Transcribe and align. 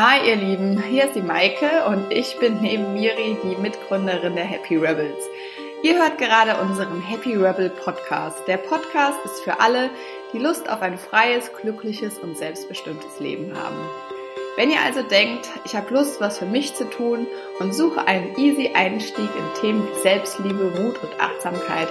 Hi 0.00 0.28
ihr 0.28 0.36
Lieben, 0.36 0.80
hier 0.80 1.06
ist 1.06 1.16
die 1.16 1.22
Maike 1.22 1.84
und 1.88 2.12
ich 2.12 2.38
bin 2.38 2.60
neben 2.60 2.92
Miri 2.94 3.36
die 3.42 3.60
Mitgründerin 3.60 4.36
der 4.36 4.44
Happy 4.44 4.76
Rebels. 4.76 5.24
Ihr 5.82 5.98
hört 5.98 6.18
gerade 6.18 6.54
unseren 6.60 7.02
Happy 7.02 7.34
Rebel 7.34 7.68
Podcast. 7.68 8.46
Der 8.46 8.58
Podcast 8.58 9.18
ist 9.24 9.40
für 9.40 9.58
alle, 9.58 9.90
die 10.32 10.38
Lust 10.38 10.70
auf 10.70 10.82
ein 10.82 10.98
freies, 10.98 11.50
glückliches 11.52 12.16
und 12.20 12.38
selbstbestimmtes 12.38 13.18
Leben 13.18 13.58
haben. 13.58 13.74
Wenn 14.56 14.70
ihr 14.70 14.80
also 14.86 15.02
denkt, 15.02 15.48
ich 15.64 15.74
habe 15.74 15.92
Lust, 15.92 16.20
was 16.20 16.38
für 16.38 16.46
mich 16.46 16.76
zu 16.76 16.88
tun 16.88 17.26
und 17.58 17.74
suche 17.74 18.06
einen 18.06 18.38
easy 18.38 18.70
Einstieg 18.74 19.28
in 19.36 19.60
Themen 19.60 19.82
wie 19.82 20.00
Selbstliebe, 20.00 20.80
Mut 20.80 21.02
und 21.02 21.20
Achtsamkeit, 21.20 21.88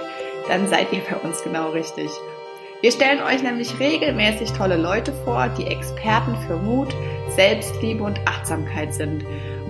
dann 0.48 0.66
seid 0.66 0.94
ihr 0.94 1.02
bei 1.10 1.16
uns 1.16 1.44
genau 1.44 1.72
richtig. 1.72 2.10
Wir 2.80 2.92
stellen 2.92 3.20
euch 3.20 3.42
nämlich 3.42 3.80
regelmäßig 3.80 4.52
tolle 4.52 4.76
Leute 4.76 5.12
vor, 5.24 5.48
die 5.48 5.66
Experten 5.66 6.36
für 6.46 6.54
Mut, 6.54 6.94
Selbstliebe 7.34 8.04
und 8.04 8.20
Achtsamkeit 8.28 8.94
sind 8.94 9.24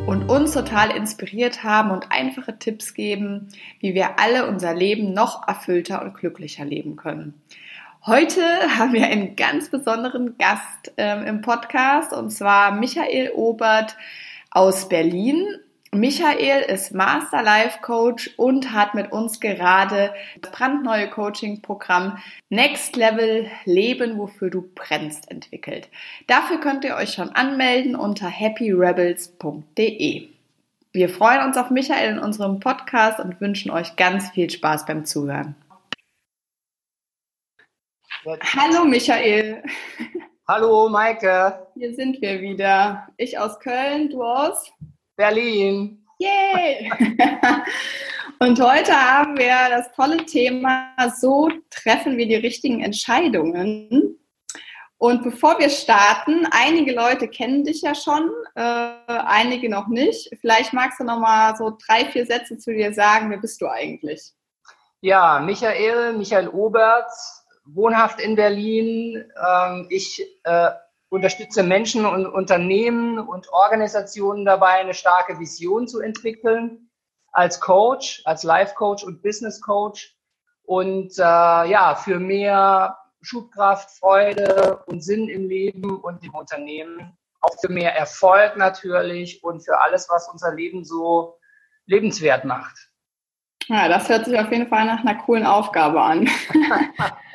und 0.05 0.29
uns 0.29 0.53
total 0.53 0.95
inspiriert 0.95 1.65
haben 1.65 1.91
und 1.91 2.13
einfache 2.13 2.59
Tipps 2.59 2.93
geben, 2.93 3.49
wie 3.81 3.95
wir 3.95 4.19
alle 4.19 4.47
unser 4.47 4.75
Leben 4.75 5.15
noch 5.15 5.49
erfüllter 5.49 6.03
und 6.03 6.19
glücklicher 6.19 6.67
leben 6.67 6.97
können. 6.97 7.41
Heute 8.05 8.43
haben 8.79 8.93
wir 8.93 9.07
einen 9.07 9.37
ganz 9.37 9.71
besonderen 9.71 10.37
Gast 10.37 10.93
ähm, 10.99 11.25
im 11.25 11.41
Podcast 11.41 12.13
und 12.13 12.29
zwar 12.29 12.73
Michael 12.73 13.31
Obert 13.35 13.97
aus 14.51 14.87
Berlin. 14.91 15.47
Michael 15.93 16.63
ist 16.63 16.93
Master 16.93 17.43
Life 17.43 17.81
Coach 17.81 18.31
und 18.37 18.73
hat 18.73 18.95
mit 18.95 19.11
uns 19.11 19.41
gerade 19.41 20.13
das 20.41 20.53
brandneue 20.53 21.09
Coaching-Programm 21.09 22.19
Next 22.51 22.95
Level 22.95 23.51
Leben, 23.65 24.19
wofür 24.19 24.51
du 24.51 24.69
brennst, 24.75 25.31
entwickelt. 25.31 25.89
Dafür 26.27 26.61
könnt 26.61 26.85
ihr 26.85 26.95
euch 26.95 27.15
schon 27.15 27.31
anmelden 27.31 27.97
unter 27.97 28.29
happyrebels.de. 28.29 30.29
Wir 30.93 31.09
freuen 31.09 31.47
uns 31.47 31.57
auf 31.57 31.71
Michael 31.71 32.13
in 32.13 32.19
unserem 32.19 32.61
Podcast 32.61 33.19
und 33.21 33.41
wünschen 33.41 33.71
euch 33.71 33.97
ganz 33.97 34.29
viel 34.31 34.51
Spaß 34.51 34.85
beim 34.85 35.07
Zuhören. 35.07 35.55
Hallo 38.27 38.85
Michael. 38.85 39.63
Hallo 40.47 40.91
Maike. 40.91 41.67
Hier 41.75 41.95
sind 41.95 42.21
wir 42.21 42.43
wieder. 42.43 43.09
Ich 43.17 43.39
aus 43.39 43.59
Köln, 43.61 44.11
du 44.11 44.23
aus? 44.23 44.71
Berlin. 45.19 46.07
Yay! 46.19 46.93
Und 48.39 48.61
heute 48.61 48.93
haben 48.93 49.37
wir 49.37 49.53
das 49.69 49.91
tolle 49.97 50.25
Thema, 50.25 50.93
so 51.17 51.51
treffen 51.71 52.17
wir 52.17 52.29
die 52.29 52.37
richtigen 52.37 52.85
Entscheidungen. 52.85 54.17
Und 54.97 55.25
bevor 55.25 55.59
wir 55.59 55.71
starten, 55.71 56.47
einige 56.53 56.93
Leute 56.95 57.27
kennen 57.27 57.65
dich 57.65 57.83
ja 57.83 57.97
schon, 57.97 58.31
äh, 58.55 58.93
einige 59.09 59.69
noch 59.69 59.89
nicht. 59.89 60.31
Vielleicht 60.41 60.73
magst 60.73 61.01
du 61.01 61.05
noch 61.05 61.19
mal 61.19 61.57
so 61.57 61.77
drei, 61.85 62.05
vier 62.05 62.25
Sätze 62.25 62.57
zu 62.57 62.73
dir 62.73 62.95
sagen. 62.95 63.29
Wer 63.31 63.39
bist 63.39 63.61
du 63.61 63.67
eigentlich? 63.67 64.33
Ja, 65.01 65.41
Michael, 65.41 66.13
Michael 66.13 66.49
Obert, 66.49 67.11
wohnhaft 67.65 68.21
in 68.21 68.37
Berlin. 68.37 69.25
Ähm, 69.45 69.87
ich 69.91 70.25
äh, 70.45 70.71
unterstütze 71.11 71.63
Menschen 71.63 72.05
und 72.05 72.27
Unternehmen 72.27 73.19
und 73.19 73.49
Organisationen 73.51 74.45
dabei, 74.45 74.81
eine 74.81 74.95
starke 74.95 75.39
Vision 75.39 75.89
zu 75.89 76.01
entwickeln 76.01 76.91
als 77.33 77.61
Coach, 77.61 78.23
als 78.25 78.43
Life 78.43 78.75
Coach 78.75 79.05
und 79.05 79.23
Business 79.23 79.61
Coach 79.61 80.17
und 80.63 81.19
äh, 81.19 81.23
ja, 81.23 81.95
für 81.95 82.19
mehr 82.19 82.99
Schubkraft, 83.23 83.91
Freude 83.99 84.83
und 84.87 85.03
Sinn 85.03 85.29
im 85.29 85.49
Leben 85.49 85.97
und 85.97 86.23
im 86.25 86.35
Unternehmen, 86.35 87.17
auch 87.41 87.55
für 87.61 87.73
mehr 87.73 87.97
Erfolg 87.97 88.57
natürlich 88.57 89.43
und 89.43 89.65
für 89.65 89.81
alles, 89.81 90.09
was 90.11 90.29
unser 90.29 90.55
Leben 90.55 90.85
so 90.85 91.39
lebenswert 91.87 92.45
macht. 92.45 92.91
Ja, 93.67 93.89
das 93.89 94.09
hört 94.09 94.27
sich 94.27 94.39
auf 94.39 94.51
jeden 94.51 94.69
Fall 94.69 94.87
nach 94.87 95.01
einer 95.01 95.17
coolen 95.17 95.45
Aufgabe 95.45 96.01
an. 96.01 96.29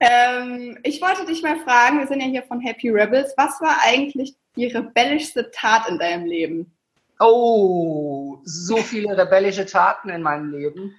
Ähm, 0.00 0.78
ich 0.82 1.02
wollte 1.02 1.26
dich 1.26 1.42
mal 1.42 1.58
fragen, 1.60 1.98
wir 1.98 2.06
sind 2.06 2.20
ja 2.20 2.26
hier 2.26 2.42
von 2.42 2.60
Happy 2.60 2.88
Rebels, 2.88 3.34
was 3.36 3.60
war 3.60 3.76
eigentlich 3.82 4.34
die 4.56 4.66
rebellischste 4.66 5.50
Tat 5.50 5.88
in 5.88 5.98
deinem 5.98 6.24
Leben? 6.24 6.74
Oh, 7.18 8.38
so 8.44 8.78
viele 8.78 9.16
rebellische 9.16 9.66
Taten 9.66 10.08
in 10.08 10.22
meinem 10.22 10.50
Leben. 10.50 10.94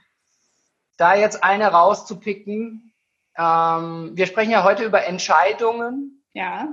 Da 0.97 1.16
jetzt 1.16 1.44
eine 1.44 1.67
rauszupicken, 1.72 2.94
ähm, 3.38 4.12
wir 4.13 4.28
sprechen 4.28 4.51
ja 4.51 4.63
heute 4.63 4.84
über 4.84 5.06
Entscheidungen. 5.06 6.23
Ja. 6.33 6.68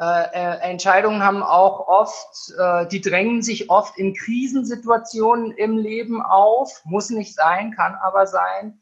Äh, 0.00 0.24
äh, 0.32 0.70
Entscheidungen 0.70 1.22
haben 1.22 1.42
auch 1.42 1.86
oft, 1.86 2.52
äh, 2.58 2.86
die 2.88 3.00
drängen 3.00 3.42
sich 3.42 3.70
oft 3.70 3.98
in 3.98 4.14
Krisensituationen 4.14 5.52
im 5.52 5.76
Leben 5.76 6.22
auf. 6.22 6.82
Muss 6.84 7.10
nicht 7.10 7.34
sein, 7.34 7.72
kann 7.72 7.94
aber 7.94 8.26
sein. 8.26 8.80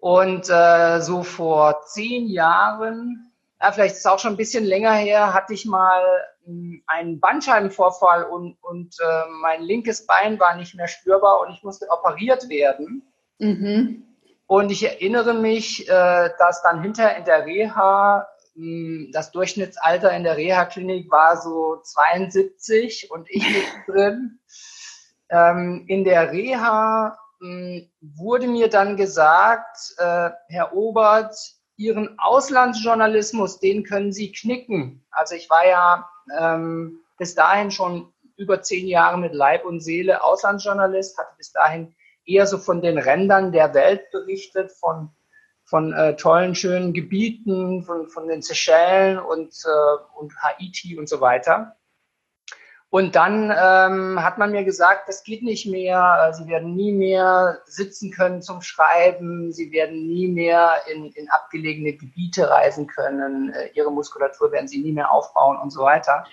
Und 0.00 0.48
äh, 0.48 1.00
so 1.00 1.22
vor 1.22 1.82
zehn 1.86 2.28
Jahren, 2.28 3.32
ja, 3.60 3.72
vielleicht 3.72 3.94
ist 3.94 4.00
es 4.00 4.06
auch 4.06 4.20
schon 4.20 4.34
ein 4.34 4.36
bisschen 4.36 4.64
länger 4.64 4.92
her, 4.92 5.34
hatte 5.34 5.52
ich 5.54 5.66
mal 5.66 6.02
hm, 6.44 6.82
einen 6.86 7.18
Bandscheibenvorfall 7.18 8.24
und, 8.24 8.56
und 8.62 8.94
äh, 9.00 9.28
mein 9.40 9.62
linkes 9.62 10.06
Bein 10.06 10.38
war 10.38 10.54
nicht 10.54 10.76
mehr 10.76 10.86
spürbar 10.86 11.40
und 11.40 11.52
ich 11.52 11.64
musste 11.64 11.88
operiert 11.90 12.48
werden. 12.48 13.02
Mhm. 13.38 14.04
Und 14.46 14.70
ich 14.70 14.84
erinnere 14.84 15.34
mich, 15.34 15.88
äh, 15.88 16.30
dass 16.38 16.62
dann 16.62 16.80
hinter 16.80 17.16
in 17.16 17.24
der 17.24 17.44
Reha 17.44 18.28
mh, 18.54 18.64
hm, 18.64 19.10
das 19.12 19.32
Durchschnittsalter 19.32 20.12
in 20.12 20.22
der 20.22 20.36
Reha-Klinik 20.36 21.10
war 21.10 21.36
so 21.40 21.80
72 21.82 23.10
und 23.10 23.28
ich 23.28 23.44
drin. 23.86 24.38
Ähm, 25.30 25.84
in 25.88 26.04
der 26.04 26.32
Reha 26.32 27.18
wurde 27.40 28.46
mir 28.46 28.68
dann 28.68 28.96
gesagt, 28.96 29.94
äh, 29.98 30.30
Herr 30.48 30.74
Obert, 30.74 31.34
Ihren 31.76 32.18
Auslandsjournalismus, 32.18 33.60
den 33.60 33.84
können 33.84 34.12
Sie 34.12 34.32
knicken. 34.32 35.06
Also 35.12 35.36
ich 35.36 35.48
war 35.48 35.64
ja 35.66 36.08
ähm, 36.36 37.00
bis 37.18 37.36
dahin 37.36 37.70
schon 37.70 38.12
über 38.36 38.62
zehn 38.62 38.88
Jahre 38.88 39.18
mit 39.18 39.32
Leib 39.32 39.64
und 39.64 39.80
Seele 39.80 40.24
Auslandsjournalist, 40.24 41.16
hatte 41.18 41.34
bis 41.36 41.52
dahin 41.52 41.94
eher 42.24 42.46
so 42.46 42.58
von 42.58 42.82
den 42.82 42.98
Rändern 42.98 43.52
der 43.52 43.74
Welt 43.74 44.10
berichtet, 44.10 44.72
von, 44.72 45.10
von 45.64 45.92
äh, 45.92 46.16
tollen, 46.16 46.54
schönen 46.54 46.92
Gebieten, 46.92 47.84
von, 47.84 48.08
von 48.08 48.26
den 48.26 48.42
Seychellen 48.42 49.18
und, 49.18 49.54
äh, 49.64 50.18
und 50.18 50.34
Haiti 50.42 50.98
und 50.98 51.08
so 51.08 51.20
weiter. 51.20 51.77
Und 52.90 53.16
dann 53.16 53.54
ähm, 53.54 54.22
hat 54.22 54.38
man 54.38 54.50
mir 54.50 54.64
gesagt, 54.64 55.08
das 55.08 55.22
geht 55.22 55.42
nicht 55.42 55.66
mehr, 55.66 56.32
Sie 56.32 56.46
werden 56.46 56.74
nie 56.74 56.92
mehr 56.92 57.60
sitzen 57.66 58.10
können 58.10 58.40
zum 58.40 58.62
Schreiben, 58.62 59.52
Sie 59.52 59.70
werden 59.72 60.06
nie 60.06 60.26
mehr 60.26 60.72
in, 60.90 61.12
in 61.12 61.28
abgelegene 61.28 61.92
Gebiete 61.92 62.48
reisen 62.48 62.86
können, 62.86 63.52
äh, 63.52 63.68
Ihre 63.74 63.92
Muskulatur 63.92 64.52
werden 64.52 64.68
Sie 64.68 64.82
nie 64.82 64.92
mehr 64.92 65.12
aufbauen 65.12 65.58
und 65.58 65.70
so 65.70 65.82
weiter. 65.82 66.24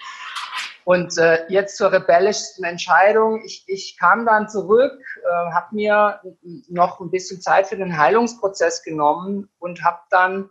Und 0.86 1.18
äh, 1.18 1.46
jetzt 1.50 1.76
zur 1.76 1.92
rebellischsten 1.92 2.64
Entscheidung. 2.64 3.42
Ich, 3.44 3.66
ich 3.68 3.98
kam 4.00 4.26
dann 4.26 4.48
zurück, 4.48 4.98
äh, 5.24 5.52
habe 5.52 5.76
mir 5.76 6.22
noch 6.70 7.02
ein 7.02 7.10
bisschen 7.10 7.42
Zeit 7.42 7.68
für 7.68 7.76
den 7.76 7.98
Heilungsprozess 7.98 8.82
genommen 8.82 9.50
und 9.60 9.84
habe 9.84 10.00
dann 10.10 10.50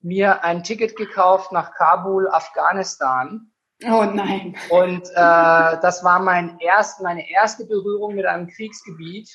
mir 0.00 0.44
ein 0.44 0.62
Ticket 0.62 0.94
gekauft 0.94 1.50
nach 1.50 1.74
Kabul, 1.74 2.28
Afghanistan 2.28 3.50
Oh 3.84 4.04
nein. 4.04 4.56
Und 4.68 5.08
äh, 5.08 5.14
das 5.14 6.04
war 6.04 6.18
mein 6.20 6.58
erst, 6.58 7.00
meine 7.00 7.30
erste 7.30 7.64
Berührung 7.64 8.14
mit 8.14 8.26
einem 8.26 8.46
Kriegsgebiet. 8.48 9.30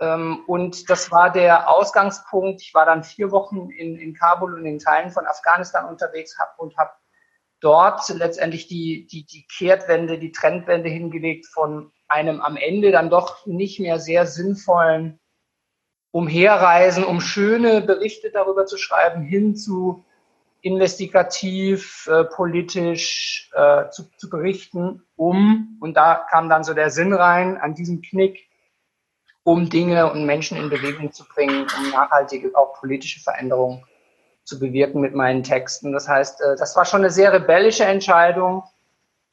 Ähm, 0.00 0.44
und 0.46 0.88
das 0.88 1.10
war 1.10 1.30
der 1.32 1.68
Ausgangspunkt. 1.68 2.62
Ich 2.62 2.74
war 2.74 2.86
dann 2.86 3.04
vier 3.04 3.30
Wochen 3.30 3.70
in, 3.70 3.96
in 3.96 4.14
Kabul 4.14 4.54
und 4.54 4.66
in 4.66 4.78
Teilen 4.78 5.10
von 5.10 5.26
Afghanistan 5.26 5.88
unterwegs 5.88 6.38
hab, 6.38 6.58
und 6.58 6.76
habe 6.76 6.92
dort 7.60 8.08
letztendlich 8.08 8.68
die, 8.68 9.06
die, 9.06 9.24
die 9.24 9.46
Kehrtwende, 9.46 10.18
die 10.18 10.32
Trendwende 10.32 10.88
hingelegt 10.88 11.46
von 11.46 11.92
einem 12.08 12.40
am 12.40 12.56
Ende 12.56 12.92
dann 12.92 13.10
doch 13.10 13.46
nicht 13.46 13.80
mehr 13.80 13.98
sehr 13.98 14.26
sinnvollen 14.26 15.18
Umherreisen, 16.10 17.04
um 17.04 17.20
schöne 17.20 17.80
Berichte 17.80 18.30
darüber 18.30 18.66
zu 18.66 18.76
schreiben, 18.76 19.22
hin 19.22 19.56
zu 19.56 20.04
investigativ, 20.62 22.08
äh, 22.10 22.24
politisch 22.24 23.50
äh, 23.52 23.90
zu, 23.90 24.08
zu 24.16 24.30
berichten, 24.30 25.02
um, 25.16 25.76
und 25.80 25.96
da 25.96 26.24
kam 26.30 26.48
dann 26.48 26.64
so 26.64 26.72
der 26.72 26.90
Sinn 26.90 27.12
rein 27.12 27.58
an 27.58 27.74
diesem 27.74 28.00
Knick, 28.00 28.48
um 29.42 29.68
Dinge 29.68 30.10
und 30.10 30.24
Menschen 30.24 30.56
in 30.56 30.70
Bewegung 30.70 31.12
zu 31.12 31.26
bringen, 31.26 31.66
um 31.78 31.90
nachhaltige, 31.90 32.52
auch 32.54 32.74
politische 32.74 33.20
Veränderungen 33.20 33.84
zu 34.44 34.60
bewirken 34.60 35.00
mit 35.00 35.14
meinen 35.14 35.42
Texten. 35.42 35.92
Das 35.92 36.08
heißt, 36.08 36.40
äh, 36.40 36.56
das 36.56 36.76
war 36.76 36.84
schon 36.84 37.00
eine 37.00 37.10
sehr 37.10 37.32
rebellische 37.32 37.84
Entscheidung, 37.84 38.62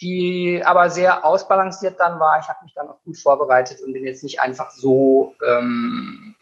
die 0.01 0.61
aber 0.65 0.89
sehr 0.89 1.25
ausbalanciert 1.25 1.99
dann 1.99 2.19
war. 2.19 2.39
Ich 2.39 2.47
habe 2.47 2.63
mich 2.63 2.73
dann 2.73 2.89
auch 2.89 3.01
gut 3.03 3.17
vorbereitet 3.17 3.81
und 3.81 3.93
bin 3.93 4.05
jetzt 4.05 4.23
nicht 4.23 4.41
einfach 4.41 4.71
so 4.71 5.35
ähm, 5.47 6.35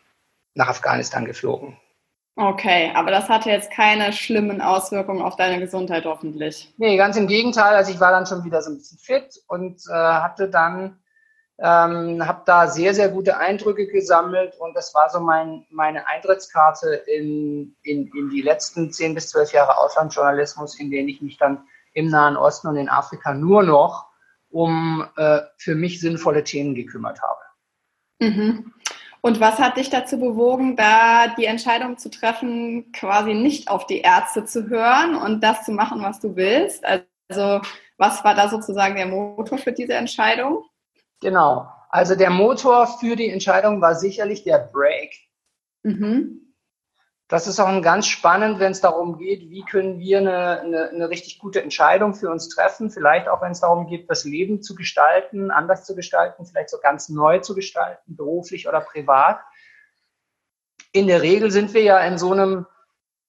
nach 0.54 0.69
Afghanistan 0.69 1.25
geflogen. 1.25 1.78
Okay, 2.39 2.92
aber 2.94 3.10
das 3.10 3.30
hatte 3.30 3.50
jetzt 3.50 3.72
keine 3.72 4.13
schlimmen 4.13 4.62
Auswirkungen 4.62 5.24
auf 5.24 5.36
deine 5.38 5.60
Gesundheit 5.60 6.06
hoffentlich. 6.06 6.72
Nee, 6.78 6.95
ganz 6.95 7.18
im 7.18 7.25
Gegenteil. 7.25 7.75
Also 7.75 7.92
ich 7.92 8.00
war 8.00 8.12
dann 8.12 8.28
schon 8.28 8.44
wieder 8.44 8.62
so 8.62 8.69
ein 8.69 8.78
bisschen 8.78 9.00
fit 9.00 9.42
und 9.48 9.81
äh, 9.89 9.94
hatte 9.94 10.48
dann, 10.48 11.00
ähm, 11.57 12.28
habe 12.28 12.44
da 12.45 12.68
sehr, 12.68 12.94
sehr 12.94 13.10
gute 13.10 13.38
Eindrücke 13.38 13.88
gesammelt 13.88 14.56
und 14.60 14.75
das 14.75 14.94
war 14.94 15.10
so 15.10 15.19
mein, 15.19 15.66
meine 15.72 16.07
Eintrittskarte 16.07 16.94
in, 17.07 17.75
in, 17.81 18.12
in 18.16 18.30
die 18.30 18.44
letzten 18.44 18.92
zehn 18.92 19.16
bis 19.16 19.30
zwölf 19.30 19.51
Jahre 19.51 19.75
Auslandsjournalismus, 19.75 20.80
in 20.80 20.92
denen 20.92 21.10
ich 21.10 21.24
mich 21.24 21.39
dann 21.39 21.63
im 21.94 22.10
Nahen 22.10 22.38
Osten 22.38 22.68
und 22.68 22.78
in 22.78 22.88
Afrika 22.88 23.34
nur 23.34 23.63
noch 23.63 24.06
um 24.51 25.07
äh, 25.18 25.39
für 25.57 25.74
mich 25.74 26.00
sinnvolle 26.00 26.44
Themen 26.44 26.75
gekümmert 26.75 27.19
habe. 27.24 27.42
Mhm. 28.19 28.74
Und 29.21 29.39
was 29.39 29.59
hat 29.59 29.77
dich 29.77 29.89
dazu 29.89 30.19
bewogen, 30.19 30.75
da 30.75 31.27
die 31.27 31.45
Entscheidung 31.45 31.97
zu 31.97 32.09
treffen, 32.09 32.91
quasi 32.91 33.33
nicht 33.33 33.69
auf 33.69 33.87
die 33.87 34.01
Ärzte 34.01 34.45
zu 34.45 34.69
hören 34.69 35.15
und 35.15 35.41
das 35.43 35.63
zu 35.65 35.71
machen, 35.71 36.01
was 36.01 36.19
du 36.19 36.35
willst? 36.35 36.83
Also 36.85 37.61
was 37.97 38.23
war 38.23 38.35
da 38.35 38.47
sozusagen 38.47 38.95
der 38.95 39.07
Motor 39.07 39.57
für 39.57 39.71
diese 39.71 39.95
Entscheidung? 39.95 40.63
Genau. 41.19 41.67
Also 41.89 42.15
der 42.15 42.29
Motor 42.29 42.87
für 42.99 43.15
die 43.15 43.29
Entscheidung 43.29 43.81
war 43.81 43.95
sicherlich 43.95 44.43
der 44.43 44.59
Break. 44.59 45.13
Mhm 45.83 46.46
das 47.29 47.45
ist 47.45 47.59
auch 47.59 47.81
ganz 47.81 48.07
spannend, 48.07 48.59
wenn 48.59 48.71
es 48.71 48.79
darum 48.79 49.18
geht, 49.18 49.50
wie 49.50 49.63
können 49.63 50.00
wir 50.00 50.19
eine, 50.19 50.62
eine, 50.62 50.89
eine 50.89 51.09
richtig 51.09 51.39
gute 51.39 51.62
Entscheidung 51.62 52.13
für 52.13 52.31
uns 52.31 52.47
treffen. 52.47 52.89
Vielleicht 52.89 53.27
auch, 53.27 53.41
wenn 53.41 53.51
es 53.51 53.59
darum 53.59 53.88
geht, 53.88 54.09
das 54.09 54.24
Leben 54.24 54.62
zu 54.62 54.75
gestalten, 54.75 55.51
anders 55.51 55.83
zu 55.83 55.94
gestalten, 55.94 56.45
vielleicht 56.45 56.69
so 56.69 56.77
ganz 56.81 57.09
neu 57.09 57.39
zu 57.39 57.53
gestalten, 57.53 58.15
beruflich 58.15 58.68
oder 58.68 58.79
privat. 58.79 59.41
In 60.94 61.07
der 61.07 61.21
Regel 61.21 61.51
sind 61.51 61.74
wir 61.74 61.83
ja 61.83 62.00
in 62.00 62.18
so 62.18 62.31
einem, 62.31 62.65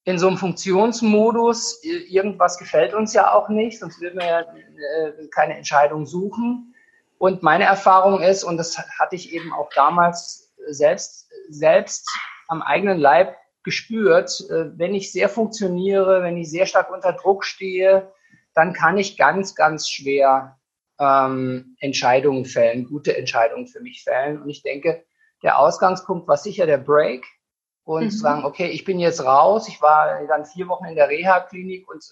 in 0.05 0.21
so 0.21 0.29
einem 0.29 0.37
Funktionsmodus. 0.37 1.83
Irgendwas 1.83 2.57
gefällt 2.57 2.95
uns 2.95 3.15
ja 3.15 3.33
auch 3.33 3.49
nicht, 3.49 3.81
sonst 3.81 4.01
würden 4.01 4.21
wir 4.21 4.27
ja 4.27 4.41
äh, 4.41 5.27
keine 5.35 5.57
Entscheidung 5.57 6.07
suchen. 6.07 6.73
Und 7.19 7.43
meine 7.43 7.65
Erfahrung 7.65 8.21
ist, 8.21 8.45
und 8.45 8.59
das 8.59 8.79
hatte 8.79 9.17
ich 9.17 9.33
eben 9.33 9.53
auch 9.53 9.71
damals 9.75 10.55
selbst, 10.69 11.29
selbst 11.49 12.09
am 12.47 12.63
eigenen 12.63 12.99
Leib 12.99 13.35
gespürt, 13.63 14.45
äh, 14.51 14.77
wenn 14.79 14.95
ich 14.95 15.13
sehr 15.13 15.29
funktioniere, 15.29 16.23
wenn 16.23 16.37
ich 16.37 16.51
sehr 16.51 16.67
stark 16.67 16.91
unter 16.93 17.13
Druck 17.13 17.45
stehe, 17.45 18.13
dann 18.55 18.73
kann 18.73 18.99
ich 18.99 19.17
ganz, 19.17 19.55
ganz 19.55 19.89
schwer 19.89 20.59
ähm, 20.99 21.77
Entscheidungen 21.81 22.45
fällen, 22.45 22.87
gute 22.87 23.17
Entscheidungen 23.17 23.69
für 23.69 23.81
mich 23.81 24.03
fällen. 24.03 24.43
Und 24.43 24.49
ich 24.49 24.63
denke, 24.63 25.05
der 25.43 25.59
Ausgangspunkt 25.59 26.27
war 26.27 26.37
sicher 26.37 26.67
der 26.67 26.79
Break 26.79 27.25
und 27.85 28.05
mhm. 28.05 28.11
sagen, 28.11 28.45
okay, 28.45 28.67
ich 28.67 28.85
bin 28.85 28.99
jetzt 28.99 29.25
raus. 29.25 29.69
Ich 29.69 29.81
war 29.81 30.27
dann 30.27 30.45
vier 30.45 30.69
Wochen 30.69 30.87
in 30.87 30.97
der 30.97 31.09
Reha-Klinik 31.09 31.89
und 31.89 32.05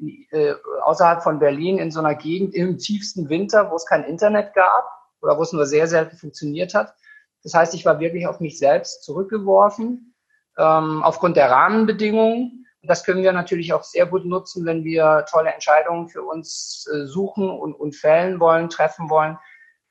äh, 0.00 0.36
äh, 0.36 0.54
außerhalb 0.82 1.22
von 1.22 1.38
Berlin 1.38 1.78
in 1.78 1.90
so 1.90 2.00
einer 2.00 2.14
Gegend 2.14 2.54
im 2.54 2.78
tiefsten 2.78 3.28
Winter, 3.28 3.70
wo 3.70 3.76
es 3.76 3.86
kein 3.86 4.04
Internet 4.04 4.54
gab 4.54 4.84
oder 5.20 5.38
wo 5.38 5.42
es 5.42 5.52
nur 5.52 5.66
sehr 5.66 5.86
selten 5.86 6.16
funktioniert 6.16 6.74
hat. 6.74 6.94
Das 7.42 7.54
heißt, 7.54 7.74
ich 7.74 7.84
war 7.84 7.98
wirklich 7.98 8.26
auf 8.26 8.40
mich 8.40 8.58
selbst 8.58 9.02
zurückgeworfen 9.04 10.14
ähm, 10.58 11.02
aufgrund 11.02 11.36
der 11.36 11.50
Rahmenbedingungen. 11.50 12.66
Und 12.82 12.90
das 12.90 13.04
können 13.04 13.22
wir 13.22 13.32
natürlich 13.32 13.72
auch 13.72 13.84
sehr 13.84 14.06
gut 14.06 14.24
nutzen, 14.24 14.66
wenn 14.66 14.84
wir 14.84 15.24
tolle 15.30 15.52
Entscheidungen 15.52 16.08
für 16.08 16.22
uns 16.22 16.86
äh, 16.92 17.06
suchen 17.06 17.48
und, 17.48 17.74
und 17.74 17.94
fällen 17.94 18.40
wollen, 18.40 18.68
treffen 18.68 19.08
wollen, 19.08 19.38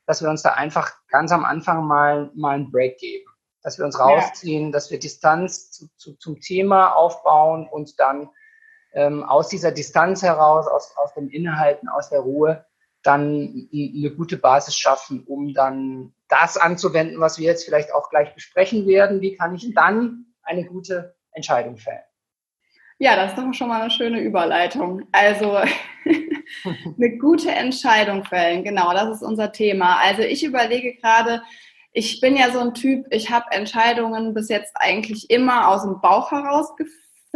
dass 0.05 0.21
wir 0.21 0.29
uns 0.29 0.41
da 0.41 0.53
einfach 0.53 0.91
ganz 1.09 1.31
am 1.31 1.43
Anfang 1.43 1.85
mal, 1.85 2.31
mal 2.35 2.55
einen 2.55 2.71
Break 2.71 2.97
geben. 2.97 3.25
Dass 3.63 3.77
wir 3.77 3.85
uns 3.85 3.99
rausziehen, 3.99 4.65
ja. 4.67 4.71
dass 4.71 4.91
wir 4.91 4.99
Distanz 4.99 5.71
zu, 5.71 5.87
zu, 5.97 6.13
zum 6.15 6.39
Thema 6.39 6.93
aufbauen 6.93 7.67
und 7.69 7.99
dann 7.99 8.29
ähm, 8.93 9.23
aus 9.23 9.49
dieser 9.49 9.71
Distanz 9.71 10.21
heraus, 10.21 10.67
aus, 10.67 10.95
aus 10.95 11.13
dem 11.15 11.29
Inhalten, 11.29 11.89
aus 11.89 12.09
der 12.09 12.21
Ruhe, 12.21 12.65
dann 13.03 13.69
eine 13.73 14.11
gute 14.11 14.37
Basis 14.37 14.75
schaffen, 14.75 15.23
um 15.25 15.53
dann 15.53 16.13
das 16.29 16.57
anzuwenden, 16.57 17.19
was 17.19 17.37
wir 17.37 17.45
jetzt 17.45 17.65
vielleicht 17.65 17.93
auch 17.93 18.09
gleich 18.09 18.33
besprechen 18.33 18.87
werden. 18.87 19.21
Wie 19.21 19.35
kann 19.35 19.55
ich 19.55 19.73
dann 19.73 20.26
eine 20.47 20.65
gute 20.65 21.15
Entscheidung 21.31 21.77
fällen. 21.77 22.01
Ja, 22.99 23.15
das 23.15 23.31
ist 23.31 23.37
doch 23.37 23.53
schon 23.53 23.67
mal 23.67 23.81
eine 23.81 23.91
schöne 23.91 24.19
Überleitung. 24.19 25.07
Also 25.11 25.55
eine 26.97 27.17
gute 27.19 27.51
Entscheidung 27.51 28.23
fällen, 28.23 28.63
genau, 28.63 28.91
das 28.93 29.17
ist 29.17 29.23
unser 29.23 29.51
Thema. 29.51 29.97
Also 30.01 30.23
ich 30.23 30.43
überlege 30.43 30.95
gerade, 30.95 31.43
ich 31.93 32.19
bin 32.21 32.35
ja 32.35 32.51
so 32.51 32.59
ein 32.59 32.73
Typ, 32.73 33.05
ich 33.11 33.29
habe 33.29 33.51
Entscheidungen 33.51 34.33
bis 34.33 34.49
jetzt 34.49 34.73
eigentlich 34.75 35.29
immer 35.29 35.67
aus 35.67 35.83
dem 35.83 36.01
Bauch 36.01 36.31
heraus 36.31 36.69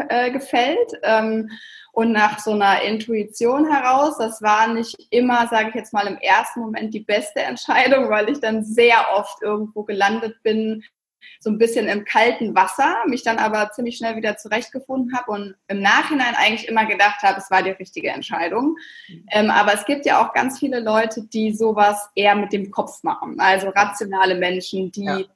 äh, 0.09 0.31
gefällt 0.31 0.93
ähm, 1.03 1.49
und 1.93 2.11
nach 2.11 2.39
so 2.39 2.51
einer 2.51 2.81
Intuition 2.81 3.71
heraus. 3.71 4.17
Das 4.17 4.41
war 4.41 4.67
nicht 4.67 4.95
immer, 5.11 5.47
sage 5.47 5.69
ich 5.69 5.75
jetzt 5.75 5.93
mal, 5.93 6.07
im 6.07 6.17
ersten 6.17 6.61
Moment 6.61 6.93
die 6.93 7.01
beste 7.01 7.41
Entscheidung, 7.41 8.09
weil 8.09 8.29
ich 8.29 8.39
dann 8.39 8.63
sehr 8.63 9.05
oft 9.13 9.41
irgendwo 9.41 9.83
gelandet 9.83 10.41
bin, 10.41 10.83
so 11.39 11.49
ein 11.49 11.57
bisschen 11.57 11.87
im 11.87 12.05
kalten 12.05 12.55
Wasser, 12.55 12.97
mich 13.07 13.23
dann 13.23 13.37
aber 13.37 13.71
ziemlich 13.71 13.97
schnell 13.97 14.15
wieder 14.15 14.37
zurechtgefunden 14.37 15.15
habe 15.15 15.31
und 15.31 15.55
im 15.67 15.81
Nachhinein 15.81 16.35
eigentlich 16.35 16.67
immer 16.67 16.85
gedacht 16.85 17.21
habe, 17.23 17.39
es 17.39 17.49
war 17.51 17.63
die 17.63 17.71
richtige 17.71 18.09
Entscheidung. 18.09 18.77
Mhm. 19.07 19.25
Ähm, 19.31 19.49
aber 19.49 19.73
es 19.73 19.85
gibt 19.85 20.05
ja 20.05 20.21
auch 20.21 20.33
ganz 20.33 20.59
viele 20.59 20.79
Leute, 20.79 21.23
die 21.23 21.53
sowas 21.53 22.09
eher 22.15 22.35
mit 22.35 22.53
dem 22.53 22.71
Kopf 22.71 23.03
machen, 23.03 23.39
also 23.39 23.69
rationale 23.69 24.35
Menschen, 24.35 24.91
die 24.91 25.27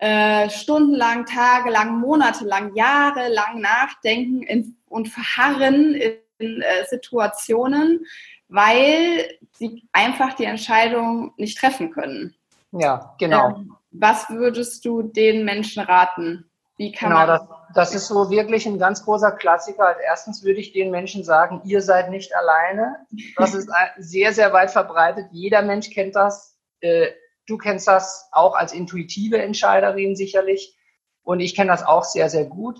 ja. 0.00 0.44
äh, 0.44 0.50
stundenlang, 0.50 1.26
tagelang, 1.26 1.98
monatelang, 1.98 2.74
jahrelang 2.74 3.60
nachdenken 3.60 4.42
in, 4.42 4.76
und 4.88 5.08
verharren 5.08 5.94
in 5.94 6.62
äh, 6.62 6.84
Situationen, 6.88 8.06
weil 8.48 9.38
sie 9.52 9.84
einfach 9.92 10.34
die 10.34 10.44
Entscheidung 10.44 11.32
nicht 11.36 11.58
treffen 11.58 11.90
können. 11.90 12.34
Ja, 12.72 13.14
genau. 13.18 13.56
Ähm, 13.56 13.76
was 13.90 14.28
würdest 14.30 14.84
du 14.84 15.02
den 15.02 15.44
Menschen 15.44 15.82
raten? 15.82 16.50
Wie 16.76 16.92
kann 16.92 17.10
genau, 17.10 17.26
man 17.26 17.28
das, 17.28 17.42
das 17.74 17.94
ist 17.94 18.06
so 18.06 18.30
wirklich 18.30 18.66
ein 18.66 18.78
ganz 18.78 19.04
großer 19.04 19.32
Klassiker. 19.32 19.88
Als 19.88 19.98
erstens 20.00 20.44
würde 20.44 20.60
ich 20.60 20.72
den 20.72 20.90
Menschen 20.90 21.24
sagen, 21.24 21.60
ihr 21.64 21.82
seid 21.82 22.10
nicht 22.10 22.34
alleine. 22.36 22.96
Das 23.36 23.52
ist 23.52 23.68
sehr, 23.98 24.32
sehr 24.32 24.52
weit 24.52 24.70
verbreitet. 24.70 25.26
Jeder 25.32 25.62
Mensch 25.62 25.90
kennt 25.90 26.14
das. 26.14 26.56
Äh, 26.80 27.08
du 27.48 27.58
kennst 27.58 27.88
das 27.88 28.28
auch 28.30 28.54
als 28.54 28.72
intuitive 28.72 29.42
Entscheiderin 29.42 30.14
sicherlich. 30.14 30.76
Und 31.22 31.40
ich 31.40 31.56
kenne 31.56 31.70
das 31.70 31.84
auch 31.84 32.04
sehr, 32.04 32.30
sehr 32.30 32.44
gut. 32.44 32.78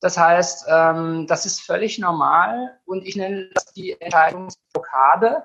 Das 0.00 0.18
heißt, 0.18 0.66
ähm, 0.68 1.26
das 1.26 1.46
ist 1.46 1.60
völlig 1.60 1.98
normal 1.98 2.78
und 2.84 3.04
ich 3.04 3.16
nenne 3.16 3.50
das 3.54 3.72
die 3.72 4.00
Entscheidungsblockade. 4.00 5.44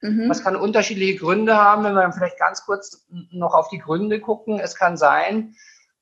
Mhm. 0.00 0.28
Das 0.28 0.42
kann 0.42 0.56
unterschiedliche 0.56 1.18
Gründe 1.18 1.56
haben, 1.56 1.84
wenn 1.84 1.94
wir 1.94 2.12
vielleicht 2.12 2.38
ganz 2.38 2.64
kurz 2.64 3.06
noch 3.30 3.54
auf 3.54 3.68
die 3.68 3.78
Gründe 3.78 4.20
gucken. 4.20 4.58
Es 4.58 4.74
kann 4.74 4.96
sein, 4.96 5.54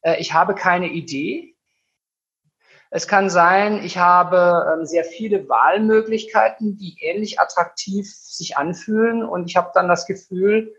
äh, 0.03 0.21
ich 0.21 0.33
habe 0.33 0.55
keine 0.55 0.89
Idee. 0.89 1.55
Es 2.91 3.07
kann 3.07 3.29
sein, 3.29 3.85
ich 3.85 3.99
habe 3.99 4.73
ähm, 4.73 4.87
sehr 4.87 5.05
viele 5.05 5.49
Wahlmöglichkeiten, 5.49 6.79
die 6.79 6.97
ähnlich 7.01 7.39
attraktiv 7.39 8.07
sich 8.11 8.57
anfühlen 8.57 9.25
und 9.25 9.47
ich 9.47 9.57
habe 9.57 9.73
dann 9.75 9.89
das 9.89 10.07
Gefühl, 10.07 10.75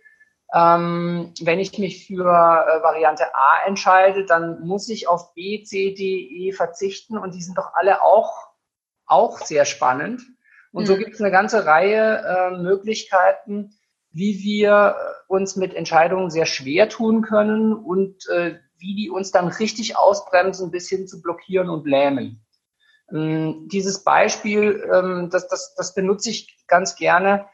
ähm, 0.51 1.31
wenn 1.41 1.59
ich 1.59 1.77
mich 1.77 2.07
für 2.07 2.25
äh, 2.25 2.83
Variante 2.83 3.35
A 3.35 3.67
entscheide, 3.67 4.25
dann 4.25 4.61
muss 4.61 4.89
ich 4.89 5.07
auf 5.07 5.35
B, 5.35 5.63
C, 5.63 5.93
D, 5.93 6.03
E 6.03 6.51
verzichten 6.51 7.17
und 7.17 7.35
die 7.35 7.43
sind 7.43 7.57
doch 7.59 7.73
alle 7.75 8.01
auch, 8.01 8.47
auch 9.05 9.37
sehr 9.39 9.65
spannend. 9.65 10.23
Und 10.71 10.85
so 10.85 10.97
gibt 10.97 11.15
es 11.15 11.21
eine 11.21 11.31
ganze 11.31 11.65
Reihe 11.65 12.23
äh, 12.25 12.57
Möglichkeiten, 12.57 13.73
wie 14.11 14.39
wir 14.39 14.95
äh, 14.97 15.13
uns 15.27 15.55
mit 15.55 15.73
Entscheidungen 15.73 16.29
sehr 16.29 16.45
schwer 16.45 16.89
tun 16.89 17.21
können 17.21 17.73
und 17.73 18.27
äh, 18.29 18.59
wie 18.77 18.95
die 18.95 19.09
uns 19.09 19.31
dann 19.31 19.47
richtig 19.47 19.97
ausbremsen 19.97 20.71
bis 20.71 20.87
hin 20.89 21.07
zu 21.07 21.21
blockieren 21.21 21.69
und 21.69 21.85
lähmen. 21.85 22.45
Ähm, 23.11 23.67
dieses 23.71 24.03
Beispiel, 24.03 24.87
ähm, 24.93 25.29
das, 25.31 25.47
das, 25.47 25.73
das 25.75 25.93
benutze 25.93 26.29
ich 26.29 26.65
ganz 26.67 26.95
gerne. 26.95 27.47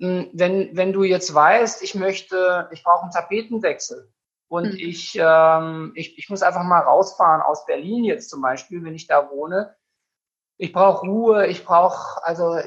Ähm, 0.00 0.30
wenn, 0.32 0.76
wenn 0.76 0.92
du 0.92 1.04
jetzt 1.04 1.34
weißt, 1.34 1.82
ich 1.82 1.94
möchte, 1.94 2.68
ich 2.72 2.82
brauche 2.82 3.02
einen 3.02 3.12
Tapetenwechsel 3.12 4.12
und 4.48 4.72
mhm. 4.72 4.78
ich, 4.78 5.18
ähm, 5.20 5.92
ich, 5.94 6.18
ich 6.18 6.28
muss 6.30 6.42
einfach 6.42 6.64
mal 6.64 6.80
rausfahren 6.80 7.42
aus 7.42 7.66
Berlin 7.66 8.04
jetzt 8.04 8.30
zum 8.30 8.40
Beispiel, 8.40 8.84
wenn 8.84 8.94
ich 8.94 9.06
da 9.06 9.30
wohne, 9.30 9.74
ich 10.58 10.72
brauche 10.72 11.06
Ruhe, 11.06 11.46
ich 11.46 11.64
brauche, 11.64 12.22
also 12.24 12.58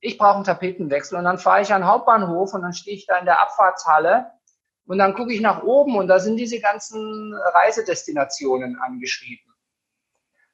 ich 0.00 0.18
brauche 0.18 0.36
einen 0.36 0.44
Tapetenwechsel. 0.44 1.18
Und 1.18 1.24
dann 1.24 1.38
fahre 1.38 1.62
ich 1.62 1.72
an 1.72 1.82
den 1.82 1.88
Hauptbahnhof 1.88 2.54
und 2.54 2.62
dann 2.62 2.72
stehe 2.72 2.96
ich 2.96 3.06
da 3.06 3.18
in 3.18 3.24
der 3.24 3.40
Abfahrtshalle 3.40 4.30
und 4.86 4.98
dann 4.98 5.14
gucke 5.14 5.32
ich 5.32 5.40
nach 5.40 5.62
oben 5.62 5.96
und 5.96 6.08
da 6.08 6.18
sind 6.18 6.36
diese 6.36 6.60
ganzen 6.60 7.34
Reisedestinationen 7.34 8.78
angeschrieben. 8.80 9.54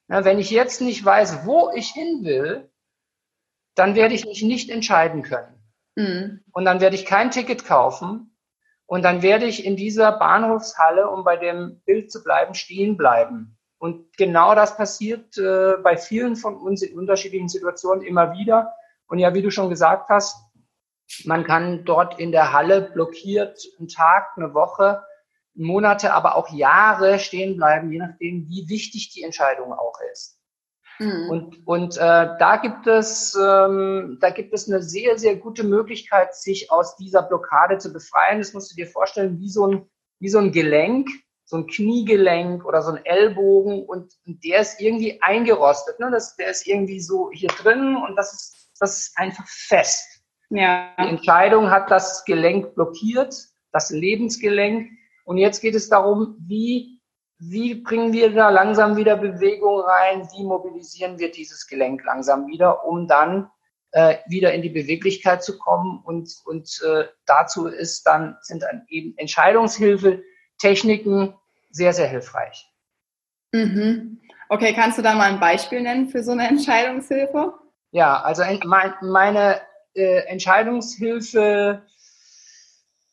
Na, 0.08 0.24
wenn 0.24 0.38
ich 0.38 0.50
jetzt 0.50 0.80
nicht 0.80 1.04
weiß, 1.04 1.46
wo 1.46 1.70
ich 1.74 1.88
hin 1.88 2.22
will, 2.22 2.70
dann 3.74 3.94
werde 3.94 4.14
ich 4.14 4.24
mich 4.24 4.42
nicht 4.42 4.70
entscheiden 4.70 5.22
können. 5.22 5.62
Mhm. 5.96 6.44
Und 6.52 6.64
dann 6.64 6.80
werde 6.80 6.96
ich 6.96 7.06
kein 7.06 7.30
Ticket 7.30 7.64
kaufen 7.64 8.36
und 8.86 9.02
dann 9.02 9.22
werde 9.22 9.46
ich 9.46 9.64
in 9.64 9.76
dieser 9.76 10.12
Bahnhofshalle, 10.12 11.10
um 11.10 11.24
bei 11.24 11.36
dem 11.36 11.80
Bild 11.84 12.12
zu 12.12 12.22
bleiben, 12.22 12.54
stehen 12.54 12.96
bleiben. 12.96 13.55
Und 13.78 14.16
genau 14.16 14.54
das 14.54 14.76
passiert 14.76 15.36
äh, 15.38 15.74
bei 15.82 15.96
vielen 15.96 16.36
von 16.36 16.56
uns 16.56 16.82
in 16.82 16.98
unterschiedlichen 16.98 17.48
Situationen 17.48 18.04
immer 18.04 18.32
wieder. 18.32 18.72
Und 19.06 19.18
ja, 19.18 19.34
wie 19.34 19.42
du 19.42 19.50
schon 19.50 19.68
gesagt 19.68 20.08
hast, 20.08 20.36
man 21.24 21.44
kann 21.44 21.84
dort 21.84 22.18
in 22.18 22.32
der 22.32 22.52
Halle 22.52 22.80
blockiert 22.80 23.60
einen 23.78 23.88
Tag, 23.88 24.32
eine 24.36 24.54
Woche, 24.54 25.04
Monate, 25.54 26.12
aber 26.12 26.36
auch 26.36 26.50
Jahre 26.52 27.18
stehen 27.18 27.56
bleiben, 27.56 27.92
je 27.92 27.98
nachdem, 27.98 28.48
wie 28.48 28.68
wichtig 28.68 29.10
die 29.10 29.22
Entscheidung 29.22 29.72
auch 29.72 29.98
ist. 30.12 30.38
Mhm. 30.98 31.30
Und, 31.30 31.66
und 31.66 31.96
äh, 31.96 32.00
da 32.00 32.56
gibt 32.56 32.86
es 32.86 33.34
ähm, 33.34 34.18
da 34.20 34.30
gibt 34.30 34.54
es 34.54 34.68
eine 34.68 34.82
sehr 34.82 35.18
sehr 35.18 35.36
gute 35.36 35.64
Möglichkeit, 35.64 36.34
sich 36.34 36.70
aus 36.70 36.96
dieser 36.96 37.22
Blockade 37.22 37.78
zu 37.78 37.92
befreien. 37.92 38.38
Das 38.38 38.54
musst 38.54 38.72
du 38.72 38.76
dir 38.76 38.86
vorstellen, 38.86 39.38
wie 39.38 39.50
so 39.50 39.66
ein 39.66 39.90
wie 40.18 40.28
so 40.28 40.38
ein 40.38 40.52
Gelenk, 40.52 41.08
so 41.46 41.56
ein 41.56 41.66
Kniegelenk 41.66 42.64
oder 42.66 42.82
so 42.82 42.92
ein 42.92 43.04
Ellbogen 43.04 43.84
und, 43.84 44.12
und 44.26 44.44
der 44.44 44.60
ist 44.60 44.80
irgendwie 44.80 45.22
eingerostet. 45.22 45.98
Ne? 46.00 46.10
Das, 46.10 46.36
der 46.36 46.50
ist 46.50 46.66
irgendwie 46.66 47.00
so 47.00 47.30
hier 47.32 47.48
drin 47.48 47.96
und 47.96 48.16
das 48.16 48.32
ist 48.32 48.56
das 48.80 48.98
ist 48.98 49.18
einfach 49.18 49.46
fest. 49.48 50.22
Ja. 50.50 50.94
Die 50.98 51.08
Entscheidung 51.08 51.70
hat 51.70 51.90
das 51.90 52.24
Gelenk 52.24 52.74
blockiert, 52.74 53.34
das 53.72 53.90
Lebensgelenk. 53.90 54.90
Und 55.24 55.38
jetzt 55.38 55.60
geht 55.60 55.74
es 55.74 55.88
darum, 55.88 56.36
wie, 56.46 57.00
wie 57.38 57.74
bringen 57.74 58.12
wir 58.12 58.32
da 58.32 58.50
langsam 58.50 58.96
wieder 58.96 59.16
Bewegung 59.16 59.80
rein? 59.80 60.28
Wie 60.36 60.44
mobilisieren 60.44 61.18
wir 61.18 61.32
dieses 61.32 61.66
Gelenk 61.66 62.04
langsam 62.04 62.46
wieder, 62.46 62.84
um 62.84 63.08
dann 63.08 63.50
äh, 63.90 64.18
wieder 64.28 64.52
in 64.52 64.62
die 64.62 64.70
Beweglichkeit 64.70 65.42
zu 65.42 65.58
kommen? 65.58 66.00
Und, 66.04 66.30
und 66.44 66.80
äh, 66.86 67.06
dazu 67.26 67.66
ist 67.66 68.06
dann, 68.06 68.36
sind 68.42 68.62
dann 68.62 68.84
eben 68.88 69.16
Entscheidungshilfe, 69.16 70.22
Techniken 70.58 71.34
sehr, 71.70 71.92
sehr 71.92 72.08
hilfreich. 72.08 72.70
Mhm. 73.52 74.20
Okay, 74.48 74.72
kannst 74.74 74.98
du 74.98 75.02
da 75.02 75.14
mal 75.14 75.30
ein 75.30 75.40
Beispiel 75.40 75.80
nennen 75.80 76.08
für 76.08 76.22
so 76.22 76.32
eine 76.32 76.48
Entscheidungshilfe? 76.48 77.54
Ja, 77.90 78.20
also 78.22 78.42
mein, 78.64 78.94
meine 79.00 79.60
äh, 79.94 80.26
Entscheidungshilfe 80.26 81.82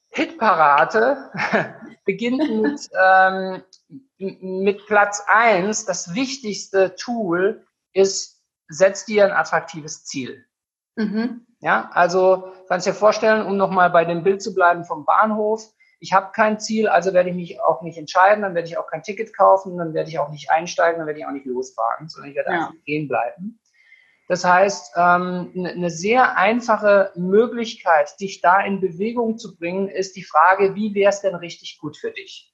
Hitparate 0.09 1.31
beginnt 2.05 2.61
mit, 2.61 2.89
ähm, 3.03 3.63
mit 4.17 4.85
Platz 4.85 5.23
eins. 5.27 5.85
Das 5.85 6.13
wichtigste 6.13 6.95
Tool 6.95 7.65
ist, 7.93 8.41
setz 8.67 9.05
dir 9.05 9.25
ein 9.25 9.31
attraktives 9.31 10.05
Ziel. 10.05 10.45
Mhm. 10.95 11.47
Ja, 11.59 11.89
also 11.93 12.53
kannst 12.67 12.85
dir 12.85 12.93
vorstellen, 12.93 13.45
um 13.45 13.57
nochmal 13.57 13.89
bei 13.89 14.05
dem 14.05 14.23
Bild 14.23 14.41
zu 14.41 14.53
bleiben 14.53 14.83
vom 14.83 15.05
Bahnhof, 15.05 15.73
ich 16.03 16.11
habe 16.11 16.33
kein 16.33 16.59
Ziel, 16.59 16.89
also 16.89 17.13
werde 17.13 17.29
ich 17.29 17.35
mich 17.35 17.61
auch 17.61 17.81
nicht 17.81 17.97
entscheiden, 17.97 18.41
dann 18.41 18.55
werde 18.55 18.67
ich 18.67 18.77
auch 18.77 18.87
kein 18.87 19.03
Ticket 19.03 19.33
kaufen, 19.33 19.77
dann 19.77 19.93
werde 19.93 20.09
ich 20.09 20.19
auch 20.19 20.29
nicht 20.29 20.51
einsteigen, 20.51 20.99
dann 20.99 21.07
werde 21.07 21.21
ich 21.21 21.25
auch 21.25 21.31
nicht 21.31 21.45
losfahren, 21.45 22.09
sondern 22.09 22.31
ich 22.31 22.35
werde 22.35 22.51
ja. 22.51 22.59
einfach 22.59 22.83
gehen 22.83 23.07
bleiben. 23.07 23.61
Das 24.27 24.43
heißt, 24.43 24.95
ähm, 24.97 25.53
eine 25.55 25.89
sehr 25.89 26.35
einfache 26.37 27.13
Möglichkeit, 27.15 28.19
dich 28.19 28.41
da 28.41 28.59
in 28.59 28.81
Bewegung 28.81 29.37
zu 29.37 29.55
bringen, 29.55 29.87
ist 29.87 30.17
die 30.17 30.25
Frage, 30.25 30.75
wie 30.75 30.93
wäre 30.93 31.09
es 31.09 31.21
denn 31.21 31.35
richtig 31.35 31.79
gut 31.79 31.95
für 31.95 32.11
dich 32.11 32.53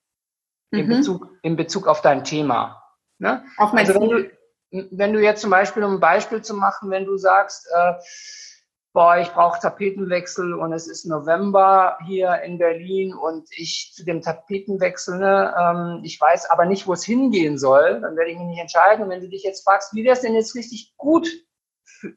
in, 0.69 0.85
mhm. 0.85 0.89
Bezug, 0.89 1.27
in 1.41 1.55
Bezug 1.55 1.87
auf 1.87 2.01
dein 2.01 2.23
Thema? 2.23 2.83
Ne? 3.17 3.43
Auf 3.57 3.73
mein 3.73 3.87
also 3.87 3.99
wenn 3.99 4.09
du, 4.09 4.87
wenn 4.91 5.13
du 5.13 5.23
jetzt 5.23 5.41
zum 5.41 5.49
Beispiel, 5.49 5.83
um 5.83 5.95
ein 5.95 5.99
Beispiel 5.99 6.43
zu 6.43 6.53
machen, 6.53 6.91
wenn 6.91 7.05
du 7.05 7.17
sagst, 7.17 7.67
äh, 7.75 7.93
boah, 8.99 9.17
ich 9.17 9.31
brauche 9.31 9.61
Tapetenwechsel 9.61 10.53
und 10.53 10.73
es 10.73 10.85
ist 10.85 11.05
November 11.05 11.97
hier 12.05 12.41
in 12.41 12.57
Berlin 12.57 13.13
und 13.13 13.47
ich 13.51 13.93
zu 13.95 14.03
dem 14.03 14.21
Tapetenwechsel, 14.21 15.19
ne, 15.19 15.55
ähm, 15.57 16.01
ich 16.03 16.19
weiß 16.19 16.49
aber 16.49 16.65
nicht, 16.65 16.85
wo 16.85 16.91
es 16.91 17.05
hingehen 17.05 17.57
soll, 17.57 18.01
dann 18.01 18.17
werde 18.17 18.31
ich 18.31 18.37
mich 18.37 18.47
nicht 18.47 18.59
entscheiden. 18.59 19.05
Und 19.05 19.09
wenn 19.09 19.21
du 19.21 19.29
dich 19.29 19.43
jetzt 19.43 19.63
fragst, 19.63 19.95
wie 19.95 20.03
wäre 20.03 20.15
es 20.15 20.19
denn 20.19 20.33
jetzt 20.33 20.53
richtig 20.53 20.95
gut 20.97 21.29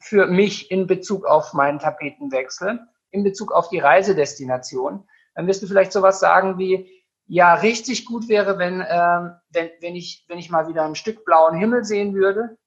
für 0.00 0.26
mich 0.26 0.72
in 0.72 0.88
Bezug 0.88 1.24
auf 1.24 1.52
meinen 1.52 1.78
Tapetenwechsel, 1.78 2.80
in 3.12 3.22
Bezug 3.22 3.52
auf 3.52 3.68
die 3.68 3.78
Reisedestination, 3.78 5.08
dann 5.36 5.46
wirst 5.46 5.62
du 5.62 5.68
vielleicht 5.68 5.92
sowas 5.92 6.18
sagen 6.18 6.58
wie, 6.58 6.90
ja, 7.26 7.54
richtig 7.54 8.06
gut 8.06 8.28
wäre, 8.28 8.58
wenn, 8.58 8.84
ähm, 8.84 9.36
wenn, 9.50 9.70
wenn, 9.78 9.94
ich, 9.94 10.24
wenn 10.26 10.40
ich 10.40 10.50
mal 10.50 10.66
wieder 10.66 10.82
ein 10.82 10.96
Stück 10.96 11.24
blauen 11.24 11.54
Himmel 11.54 11.84
sehen 11.84 12.12
würde, 12.12 12.58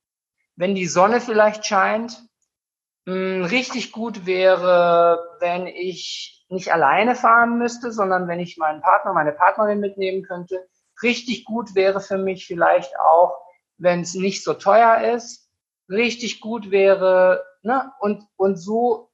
wenn 0.56 0.74
die 0.74 0.88
Sonne 0.88 1.20
vielleicht 1.20 1.66
scheint. 1.66 2.26
Hm, 3.06 3.44
richtig 3.46 3.92
gut 3.92 4.26
wäre, 4.26 5.38
wenn 5.40 5.68
ich 5.68 6.46
nicht 6.50 6.72
alleine 6.72 7.16
fahren 7.16 7.58
müsste, 7.58 7.92
sondern 7.92 8.28
wenn 8.28 8.40
ich 8.40 8.58
meinen 8.58 8.82
Partner, 8.82 9.14
meine 9.14 9.32
Partnerin 9.32 9.80
mitnehmen 9.80 10.24
könnte. 10.24 10.68
Richtig 11.02 11.46
gut 11.46 11.76
wäre 11.76 12.02
für 12.02 12.18
mich 12.18 12.46
vielleicht 12.48 12.98
auch, 13.00 13.38
wenn 13.78 14.02
es 14.02 14.14
nicht 14.14 14.44
so 14.44 14.54
teuer 14.54 15.14
ist 15.14 15.46
richtig 15.90 16.40
gut 16.40 16.72
wäre. 16.72 17.46
Ne? 17.62 17.92
Und, 18.00 18.24
und 18.38 18.58
so, 18.58 19.12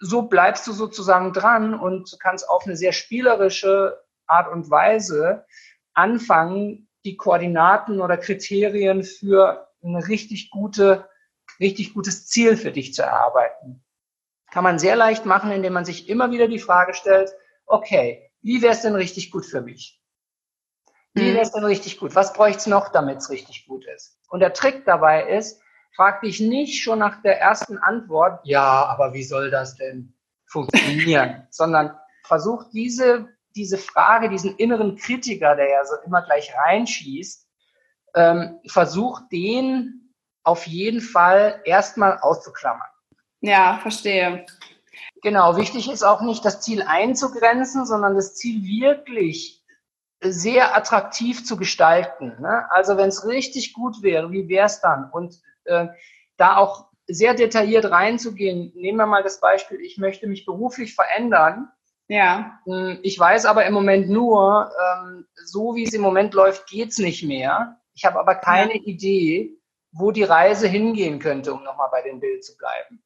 so 0.00 0.22
bleibst 0.22 0.66
du 0.66 0.72
sozusagen 0.72 1.32
dran 1.32 1.78
und 1.78 2.16
kannst 2.20 2.48
auf 2.48 2.64
eine 2.66 2.76
sehr 2.76 2.92
spielerische 2.92 4.00
Art 4.26 4.50
und 4.50 4.70
Weise 4.70 5.44
anfangen, 5.92 6.88
die 7.04 7.16
Koordinaten 7.16 8.00
oder 8.00 8.16
Kriterien 8.16 9.04
für 9.04 9.68
ein 9.82 9.96
richtig 9.96 10.50
gute, 10.50 11.08
richtig 11.60 11.94
gutes 11.94 12.26
Ziel 12.26 12.56
für 12.56 12.72
dich 12.72 12.94
zu 12.94 13.02
erarbeiten. 13.02 13.84
Kann 14.50 14.64
man 14.64 14.78
sehr 14.78 14.96
leicht 14.96 15.26
machen, 15.26 15.50
indem 15.50 15.72
man 15.72 15.84
sich 15.84 16.08
immer 16.08 16.30
wieder 16.30 16.48
die 16.48 16.58
Frage 16.58 16.94
stellt, 16.94 17.32
okay, 17.66 18.30
wie 18.42 18.62
wäre 18.62 18.72
es 18.72 18.82
denn 18.82 18.94
richtig 18.94 19.30
gut 19.30 19.46
für 19.46 19.62
mich? 19.62 20.00
Wie 21.14 21.30
mhm. 21.30 21.34
wäre 21.34 21.42
es 21.42 21.52
denn 21.52 21.64
richtig 21.64 21.98
gut? 21.98 22.14
Was 22.14 22.32
bräuchte 22.32 22.58
es 22.58 22.66
noch, 22.66 22.90
damit 22.90 23.18
es 23.18 23.30
richtig 23.30 23.66
gut 23.66 23.86
ist? 23.86 24.18
Und 24.28 24.40
der 24.40 24.52
Trick 24.52 24.84
dabei 24.84 25.28
ist, 25.28 25.60
frag 25.94 26.20
dich 26.20 26.40
nicht 26.40 26.82
schon 26.82 26.98
nach 26.98 27.22
der 27.22 27.40
ersten 27.40 27.78
Antwort, 27.78 28.40
ja, 28.44 28.86
aber 28.86 29.14
wie 29.14 29.22
soll 29.22 29.50
das 29.50 29.76
denn 29.76 30.14
funktionieren, 30.46 31.46
sondern 31.50 31.96
versuch 32.24 32.64
diese, 32.72 33.28
diese 33.54 33.78
Frage, 33.78 34.28
diesen 34.28 34.56
inneren 34.56 34.96
Kritiker, 34.96 35.54
der 35.56 35.70
ja 35.70 35.84
so 35.84 35.96
immer 36.04 36.22
gleich 36.22 36.52
reinschießt, 36.56 37.48
ähm, 38.14 38.60
versuch 38.66 39.20
den 39.32 40.03
auf 40.44 40.66
jeden 40.66 41.00
Fall 41.00 41.60
erstmal 41.64 42.18
auszuklammern. 42.18 42.88
Ja, 43.40 43.78
verstehe. 43.82 44.46
Genau, 45.22 45.56
wichtig 45.56 45.90
ist 45.90 46.02
auch 46.02 46.20
nicht 46.20 46.44
das 46.44 46.60
Ziel 46.60 46.82
einzugrenzen, 46.82 47.86
sondern 47.86 48.14
das 48.14 48.34
Ziel 48.34 48.62
wirklich 48.62 49.62
sehr 50.20 50.76
attraktiv 50.76 51.44
zu 51.44 51.56
gestalten. 51.56 52.36
Ne? 52.40 52.70
Also 52.70 52.96
wenn 52.96 53.08
es 53.08 53.26
richtig 53.26 53.72
gut 53.72 54.02
wäre, 54.02 54.30
wie 54.30 54.48
wäre 54.48 54.66
es 54.66 54.80
dann? 54.80 55.10
Und 55.10 55.40
äh, 55.64 55.88
da 56.36 56.56
auch 56.56 56.88
sehr 57.06 57.34
detailliert 57.34 57.90
reinzugehen. 57.90 58.72
Nehmen 58.74 58.98
wir 58.98 59.06
mal 59.06 59.22
das 59.22 59.40
Beispiel, 59.40 59.80
ich 59.80 59.98
möchte 59.98 60.26
mich 60.26 60.46
beruflich 60.46 60.94
verändern. 60.94 61.68
Ja. 62.08 62.60
Hm, 62.64 62.98
ich 63.02 63.18
weiß 63.18 63.46
aber 63.46 63.66
im 63.66 63.74
Moment 63.74 64.08
nur, 64.08 64.70
ähm, 64.78 65.26
so 65.36 65.74
wie 65.74 65.84
es 65.84 65.94
im 65.94 66.02
Moment 66.02 66.34
läuft, 66.34 66.66
geht's 66.66 66.98
nicht 66.98 67.22
mehr. 67.22 67.78
Ich 67.94 68.04
habe 68.04 68.18
aber 68.18 68.34
keine 68.34 68.76
ja. 68.76 68.82
Idee, 68.82 69.58
wo 69.94 70.10
die 70.10 70.24
Reise 70.24 70.66
hingehen 70.66 71.18
könnte, 71.18 71.54
um 71.54 71.62
nochmal 71.62 71.88
bei 71.90 72.02
dem 72.02 72.20
Bild 72.20 72.44
zu 72.44 72.56
bleiben. 72.56 73.02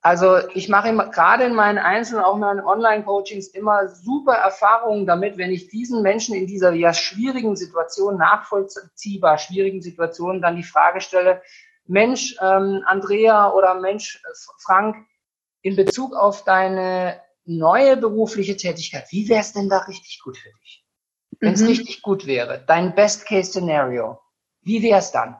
Also 0.00 0.38
ich 0.54 0.68
mache 0.68 0.88
immer, 0.88 1.08
gerade 1.10 1.44
in 1.44 1.54
meinen 1.54 1.78
Einzelnen, 1.78 2.24
auch 2.24 2.34
in 2.34 2.40
meinen 2.40 2.60
Online-Coachings 2.60 3.48
immer 3.48 3.88
super 3.88 4.34
Erfahrungen 4.34 5.06
damit, 5.06 5.38
wenn 5.38 5.50
ich 5.50 5.68
diesen 5.68 6.02
Menschen 6.02 6.34
in 6.34 6.46
dieser 6.46 6.72
ja 6.72 6.94
schwierigen 6.94 7.56
Situation, 7.56 8.16
nachvollziehbar 8.16 9.38
schwierigen 9.38 9.82
Situation, 9.82 10.40
dann 10.40 10.56
die 10.56 10.62
Frage 10.62 11.00
stelle, 11.00 11.42
Mensch, 11.86 12.36
ähm, 12.40 12.82
Andrea 12.86 13.50
oder 13.52 13.74
Mensch, 13.74 14.22
äh, 14.24 14.28
Frank, 14.60 14.96
in 15.62 15.74
Bezug 15.74 16.14
auf 16.14 16.44
deine 16.44 17.20
neue 17.44 17.96
berufliche 17.96 18.56
Tätigkeit, 18.56 19.06
wie 19.10 19.28
wäre 19.28 19.40
es 19.40 19.52
denn 19.52 19.68
da 19.68 19.78
richtig 19.78 20.20
gut 20.22 20.36
für 20.36 20.50
dich? 20.62 20.84
Wenn 21.40 21.54
es 21.54 21.62
mhm. 21.62 21.68
richtig 21.68 22.02
gut 22.02 22.26
wäre, 22.26 22.62
dein 22.66 22.94
Best-Case-Szenario, 22.94 24.20
wie 24.62 24.82
wäre 24.82 24.98
es 24.98 25.10
dann? 25.10 25.36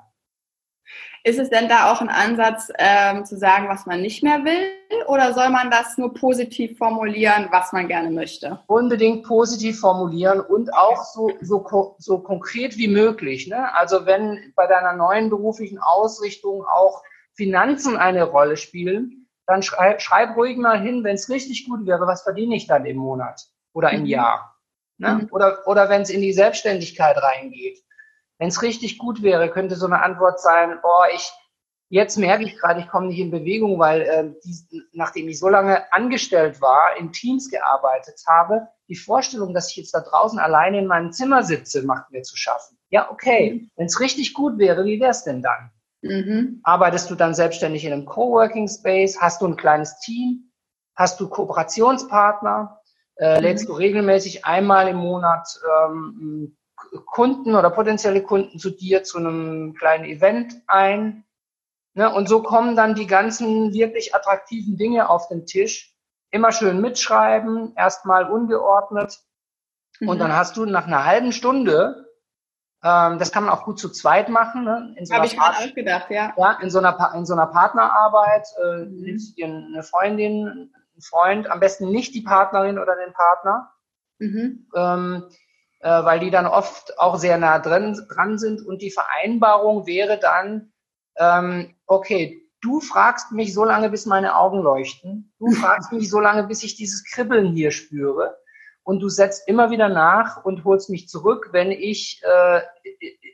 Ist 1.28 1.38
es 1.38 1.50
denn 1.50 1.68
da 1.68 1.92
auch 1.92 2.00
ein 2.00 2.08
Ansatz 2.08 2.72
ähm, 2.78 3.22
zu 3.26 3.36
sagen, 3.36 3.68
was 3.68 3.84
man 3.84 4.00
nicht 4.00 4.22
mehr 4.22 4.46
will? 4.46 4.72
Oder 5.08 5.34
soll 5.34 5.50
man 5.50 5.70
das 5.70 5.98
nur 5.98 6.14
positiv 6.14 6.78
formulieren, 6.78 7.48
was 7.50 7.70
man 7.70 7.86
gerne 7.86 8.10
möchte? 8.10 8.60
Unbedingt 8.66 9.26
positiv 9.26 9.78
formulieren 9.78 10.40
und 10.40 10.72
auch 10.72 11.04
so, 11.04 11.30
so, 11.42 11.96
so 11.98 12.20
konkret 12.20 12.78
wie 12.78 12.88
möglich. 12.88 13.46
Ne? 13.46 13.74
Also 13.74 14.06
wenn 14.06 14.54
bei 14.56 14.66
deiner 14.66 14.94
neuen 14.94 15.28
beruflichen 15.28 15.78
Ausrichtung 15.78 16.64
auch 16.64 17.02
Finanzen 17.34 17.98
eine 17.98 18.24
Rolle 18.24 18.56
spielen, 18.56 19.28
dann 19.46 19.62
schrei, 19.62 19.98
schreib 19.98 20.34
ruhig 20.34 20.56
mal 20.56 20.80
hin, 20.80 21.04
wenn 21.04 21.16
es 21.16 21.28
richtig 21.28 21.68
gut 21.68 21.84
wäre, 21.84 22.06
was 22.06 22.22
verdiene 22.22 22.56
ich 22.56 22.66
dann 22.66 22.86
im 22.86 22.96
Monat 22.96 23.48
oder 23.74 23.90
im 23.90 24.00
mhm. 24.00 24.06
Jahr? 24.06 24.56
Ne? 24.96 25.14
Mhm. 25.14 25.28
Oder, 25.30 25.58
oder 25.66 25.90
wenn 25.90 26.00
es 26.00 26.08
in 26.08 26.22
die 26.22 26.32
Selbstständigkeit 26.32 27.22
reingeht 27.22 27.80
wenn 28.38 28.48
es 28.48 28.62
richtig 28.62 28.98
gut 28.98 29.22
wäre, 29.22 29.50
könnte 29.50 29.76
so 29.76 29.86
eine 29.86 30.02
Antwort 30.02 30.40
sein, 30.40 30.78
boah, 30.80 31.06
ich, 31.14 31.30
jetzt 31.88 32.16
merke 32.16 32.44
ich 32.44 32.56
gerade, 32.56 32.80
ich 32.80 32.88
komme 32.88 33.08
nicht 33.08 33.18
in 33.18 33.30
Bewegung, 33.30 33.78
weil 33.78 34.02
äh, 34.02 34.32
die, 34.44 34.82
nachdem 34.92 35.28
ich 35.28 35.38
so 35.38 35.48
lange 35.48 35.92
angestellt 35.92 36.60
war, 36.60 36.96
in 36.98 37.12
Teams 37.12 37.50
gearbeitet 37.50 38.20
habe, 38.26 38.68
die 38.88 38.96
Vorstellung, 38.96 39.54
dass 39.54 39.70
ich 39.70 39.76
jetzt 39.76 39.94
da 39.94 40.00
draußen 40.00 40.38
alleine 40.38 40.78
in 40.78 40.86
meinem 40.86 41.12
Zimmer 41.12 41.42
sitze, 41.42 41.82
macht 41.82 42.10
mir 42.10 42.22
zu 42.22 42.36
schaffen. 42.36 42.78
Ja, 42.90 43.10
okay. 43.10 43.54
Mhm. 43.54 43.70
Wenn 43.76 43.86
es 43.86 44.00
richtig 44.00 44.34
gut 44.34 44.58
wäre, 44.58 44.84
wie 44.84 45.00
wäre 45.00 45.10
es 45.10 45.24
denn 45.24 45.42
dann? 45.42 45.70
Mhm. 46.02 46.60
Arbeitest 46.62 47.10
du 47.10 47.16
dann 47.16 47.34
selbstständig 47.34 47.84
in 47.84 47.92
einem 47.92 48.06
Coworking 48.06 48.68
Space? 48.68 49.20
Hast 49.20 49.42
du 49.42 49.46
ein 49.46 49.56
kleines 49.56 49.98
Team? 50.00 50.52
Hast 50.94 51.18
du 51.20 51.28
Kooperationspartner? 51.28 52.80
Äh, 53.16 53.40
lädst 53.40 53.64
mhm. 53.64 53.72
du 53.72 53.74
regelmäßig 53.74 54.44
einmal 54.44 54.88
im 54.88 54.96
Monat 54.96 55.48
ähm, 55.86 56.56
Kunden 57.06 57.54
oder 57.54 57.70
potenzielle 57.70 58.22
Kunden 58.22 58.58
zu 58.58 58.70
dir 58.70 59.02
zu 59.04 59.18
einem 59.18 59.74
kleinen 59.74 60.04
Event 60.04 60.54
ein? 60.66 61.24
Ne? 61.94 62.12
Und 62.12 62.28
so 62.28 62.42
kommen 62.42 62.76
dann 62.76 62.94
die 62.94 63.06
ganzen 63.06 63.72
wirklich 63.72 64.14
attraktiven 64.14 64.76
Dinge 64.76 65.08
auf 65.08 65.28
den 65.28 65.46
Tisch. 65.46 65.94
Immer 66.30 66.52
schön 66.52 66.80
mitschreiben, 66.80 67.74
erstmal 67.76 68.30
ungeordnet. 68.30 69.18
Mhm. 70.00 70.08
Und 70.08 70.18
dann 70.18 70.34
hast 70.34 70.56
du 70.56 70.66
nach 70.66 70.86
einer 70.86 71.04
halben 71.04 71.32
Stunde 71.32 72.08
ähm, 72.82 73.18
das 73.18 73.32
kann 73.32 73.44
man 73.44 73.52
auch 73.52 73.64
gut 73.64 73.78
zu 73.78 73.88
zweit 73.88 74.28
machen. 74.28 74.64
Ne? 74.64 74.94
So 75.02 75.14
Habe 75.14 75.26
ich 75.26 75.36
mir 75.36 75.42
auch 75.42 75.74
gedacht, 75.74 76.10
ja. 76.10 76.32
Ja, 76.36 76.58
in 76.62 76.70
so 76.70 76.78
einer, 76.78 77.12
in 77.14 77.26
so 77.26 77.34
einer 77.34 77.46
Partnerarbeit 77.46 78.46
äh, 78.62 78.84
mhm. 78.84 79.02
nimmst 79.02 79.30
du 79.30 79.34
dir 79.34 79.46
eine 79.46 79.82
Freundin, 79.82 80.46
einen 80.46 81.02
Freund, 81.02 81.50
am 81.50 81.60
besten 81.60 81.90
nicht 81.90 82.14
die 82.14 82.22
Partnerin 82.22 82.78
oder 82.78 82.94
den 82.94 83.12
Partner, 83.12 83.72
mhm. 84.18 84.68
ähm, 84.74 85.24
äh, 85.80 85.88
weil 85.88 86.20
die 86.20 86.30
dann 86.30 86.46
oft 86.46 86.98
auch 86.98 87.16
sehr 87.18 87.38
nah 87.38 87.58
drin, 87.58 87.98
dran 88.08 88.38
sind. 88.38 88.64
Und 88.66 88.82
die 88.82 88.90
Vereinbarung 88.90 89.86
wäre 89.86 90.18
dann, 90.18 90.72
ähm, 91.16 91.74
okay, 91.86 92.42
du 92.60 92.80
fragst 92.80 93.32
mich 93.32 93.54
so 93.54 93.64
lange, 93.64 93.90
bis 93.90 94.06
meine 94.06 94.36
Augen 94.36 94.62
leuchten. 94.62 95.32
Du 95.38 95.50
fragst 95.52 95.92
mich 95.92 96.10
so 96.10 96.20
lange, 96.20 96.44
bis 96.44 96.62
ich 96.62 96.76
dieses 96.76 97.04
Kribbeln 97.04 97.52
hier 97.54 97.70
spüre 97.70 98.36
und 98.88 99.00
du 99.00 99.10
setzt 99.10 99.46
immer 99.46 99.70
wieder 99.70 99.90
nach 99.90 100.46
und 100.46 100.64
holst 100.64 100.88
mich 100.88 101.10
zurück, 101.10 101.50
wenn 101.52 101.70
ich 101.70 102.22
äh, 102.22 102.62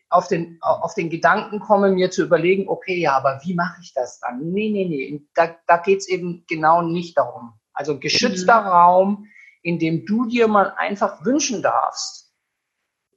auf, 0.08 0.26
den, 0.26 0.58
auf 0.60 0.94
den 0.94 1.10
Gedanken 1.10 1.60
komme, 1.60 1.92
mir 1.92 2.10
zu 2.10 2.24
überlegen, 2.24 2.68
okay, 2.68 2.96
ja, 2.98 3.16
aber 3.16 3.38
wie 3.44 3.54
mache 3.54 3.80
ich 3.80 3.94
das 3.94 4.18
dann? 4.18 4.50
Nee, 4.50 4.70
nee, 4.70 4.84
nee, 4.88 5.22
da, 5.32 5.54
da 5.68 5.76
geht 5.76 6.00
es 6.00 6.08
eben 6.08 6.44
genau 6.48 6.82
nicht 6.82 7.16
darum. 7.16 7.52
Also 7.72 8.00
geschützter 8.00 8.62
mhm. 8.62 8.66
Raum, 8.66 9.26
in 9.62 9.78
dem 9.78 10.04
du 10.04 10.26
dir 10.26 10.48
mal 10.48 10.74
einfach 10.76 11.24
wünschen 11.24 11.62
darfst, 11.62 12.23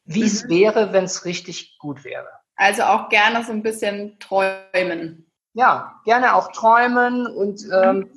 wie 0.08 0.24
es 0.24 0.46
mhm. 0.46 0.50
wäre, 0.50 0.94
wenn 0.94 1.04
es 1.04 1.26
richtig 1.26 1.78
gut 1.78 2.04
wäre. 2.04 2.28
Also 2.56 2.84
auch 2.84 3.10
gerne 3.10 3.44
so 3.44 3.52
ein 3.52 3.62
bisschen 3.62 4.18
träumen. 4.20 5.32
Ja, 5.54 6.02
gerne 6.06 6.34
auch 6.36 6.52
träumen 6.52 7.28
und 7.28 7.62
ähm, 7.72 8.10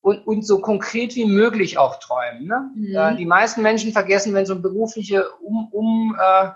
und, 0.00 0.26
und 0.26 0.46
so 0.46 0.60
konkret 0.60 1.16
wie 1.16 1.26
möglich 1.26 1.76
auch 1.76 1.98
träumen. 1.98 2.46
Ne? 2.46 2.70
Mhm. 2.74 2.96
Äh, 2.96 3.16
die 3.16 3.26
meisten 3.26 3.62
Menschen 3.62 3.92
vergessen, 3.92 4.32
wenn 4.32 4.44
es 4.44 4.50
um 4.50 4.62
berufliche 4.62 5.28
um, 5.40 5.68
um 5.72 6.16
äh, 6.18 6.50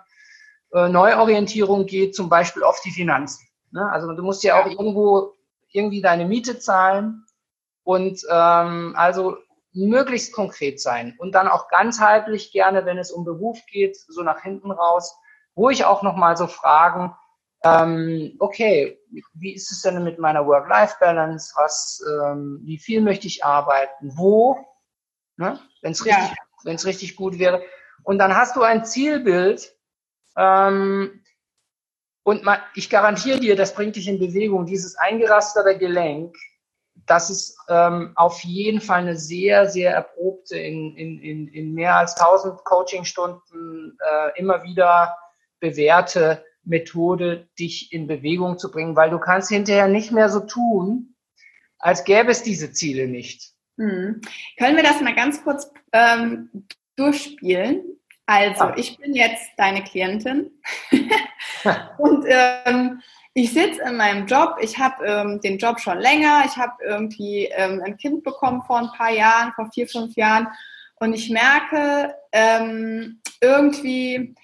äh, 0.73 0.89
Neuorientierung 0.89 1.87
geht, 1.87 2.15
zum 2.15 2.29
Beispiel 2.29 2.63
oft 2.63 2.85
die 2.85 2.91
Finanzen. 2.91 3.47
Ne? 3.73 3.91
Also 3.91 4.13
du 4.13 4.23
musst 4.23 4.43
ja 4.45 4.63
auch 4.63 4.67
irgendwo 4.67 5.35
irgendwie 5.71 6.01
deine 6.01 6.25
Miete 6.25 6.59
zahlen 6.59 7.25
und 7.83 8.23
ähm, 8.31 8.95
also 8.97 9.37
möglichst 9.73 10.33
konkret 10.33 10.81
sein 10.81 11.15
und 11.19 11.35
dann 11.35 11.49
auch 11.49 11.69
ganzheitlich 11.69 12.53
gerne, 12.53 12.85
wenn 12.85 12.99
es 12.99 13.11
um 13.11 13.25
Beruf 13.25 13.59
geht, 13.67 13.97
so 13.97 14.23
nach 14.23 14.43
hinten 14.43 14.71
raus, 14.71 15.17
ruhig 15.57 15.85
auch 15.85 16.03
nochmal 16.03 16.37
so 16.37 16.47
fragen, 16.47 17.15
ähm, 17.65 18.37
okay, 18.41 18.99
wie 19.35 19.55
ist 19.55 19.71
es 19.71 19.83
denn 19.83 20.03
mit 20.03 20.19
meiner 20.19 20.47
Work-Life-Balance? 20.47 21.53
Was, 21.57 22.03
ähm, 22.09 22.61
wie 22.65 22.79
viel 22.79 23.01
möchte 23.01 23.29
ich 23.29 23.45
arbeiten? 23.45 24.13
Wo? 24.17 24.59
Ne? 25.37 25.61
Wenn 25.81 25.93
es 25.93 26.05
richtig, 26.05 26.33
ja. 26.65 26.73
richtig 26.73 27.17
gut 27.17 27.39
wäre. 27.39 27.63
Und 28.03 28.19
dann 28.19 28.37
hast 28.37 28.57
du 28.57 28.63
ein 28.63 28.85
Zielbild. 28.85 29.77
Ähm, 30.37 31.23
und 32.25 32.43
man, 32.43 32.59
ich 32.75 32.91
garantiere 32.91 33.39
dir, 33.39 33.55
das 33.55 33.75
bringt 33.75 33.97
dich 33.97 34.09
in 34.09 34.19
Bewegung. 34.19 34.67
Dieses 34.67 34.97
eingerasterte 34.97 35.79
Gelenk, 35.79 36.37
das 37.07 37.31
ist 37.31 37.57
ähm, 37.69 38.13
auf 38.15 38.41
jeden 38.45 38.81
Fall 38.81 39.01
eine 39.01 39.17
sehr, 39.17 39.69
sehr 39.69 39.93
erprobte, 39.93 40.57
in, 40.57 40.97
in, 40.97 41.49
in, 41.49 41.75
mehr 41.75 41.97
als 41.97 42.17
1000 42.17 42.65
Coachingstunden 42.65 43.99
äh, 43.99 44.39
immer 44.39 44.63
wieder 44.63 45.17
bewährte 45.61 46.45
Methode, 46.65 47.49
dich 47.59 47.93
in 47.93 48.07
Bewegung 48.07 48.59
zu 48.59 48.71
bringen, 48.71 48.97
weil 48.97 49.11
du 49.11 49.19
kannst 49.19 49.49
hinterher 49.49 49.89
nicht 49.89 50.13
mehr 50.13 50.29
so 50.29 50.41
tun, 50.41 51.15
als 51.79 52.05
gäbe 52.05 52.31
es 52.31 52.43
diese 52.43 52.73
Ziele 52.73 53.09
nicht. 53.09 53.53
Hm. 53.79 54.21
Können 54.59 54.77
wir 54.77 54.85
das 54.85 55.01
mal 55.01 55.15
ganz 55.15 55.43
kurz 55.43 55.71
ähm, 55.93 56.67
durchspielen? 56.97 57.83
Also, 58.27 58.71
ich 58.77 58.97
bin 58.99 59.15
jetzt 59.15 59.51
deine 59.57 59.83
Klientin 59.83 60.53
und 61.99 62.25
ähm, 62.29 63.03
ich 63.35 63.53
sitze 63.53 63.83
in 63.83 63.97
meinem 63.97 64.27
Job. 64.27 64.57
Ich 64.61 64.79
habe 64.79 65.05
ähm, 65.07 65.41
den 65.41 65.59
Job 65.59 65.81
schon 65.81 65.99
länger. 65.99 66.45
Ich 66.47 66.57
habe 66.57 66.73
irgendwie 66.85 67.47
ähm, 67.47 67.83
ein 67.85 67.97
Kind 67.97 68.23
bekommen 68.25 68.63
vor 68.63 68.79
ein 68.79 68.93
paar 68.93 69.11
Jahren, 69.11 69.53
vor 69.55 69.71
vier, 69.73 69.89
fünf 69.89 70.15
Jahren. 70.17 70.49
Und 70.97 71.15
ich 71.15 71.31
merke 71.31 72.15
ähm, 72.33 73.21
irgendwie, 73.41 74.35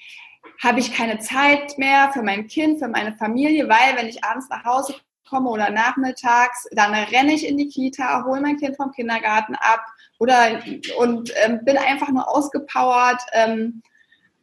habe 0.62 0.80
ich 0.80 0.92
keine 0.92 1.18
Zeit 1.18 1.76
mehr 1.78 2.10
für 2.12 2.22
mein 2.22 2.46
Kind, 2.48 2.78
für 2.80 2.88
meine 2.88 3.14
Familie, 3.16 3.68
weil 3.68 3.96
wenn 3.96 4.08
ich 4.08 4.24
abends 4.24 4.48
nach 4.48 4.64
Hause 4.64 4.94
komme 5.28 5.50
oder 5.50 5.70
nachmittags, 5.70 6.66
dann 6.72 6.94
renne 6.94 7.34
ich 7.34 7.46
in 7.46 7.58
die 7.58 7.68
Kita, 7.68 8.24
hole 8.24 8.40
mein 8.40 8.56
Kind 8.56 8.76
vom 8.76 8.90
Kindergarten 8.92 9.54
ab 9.56 9.84
oder 10.18 10.60
und 10.98 11.32
ähm, 11.44 11.60
bin 11.64 11.76
einfach 11.76 12.08
nur 12.08 12.26
ausgepowert. 12.26 13.20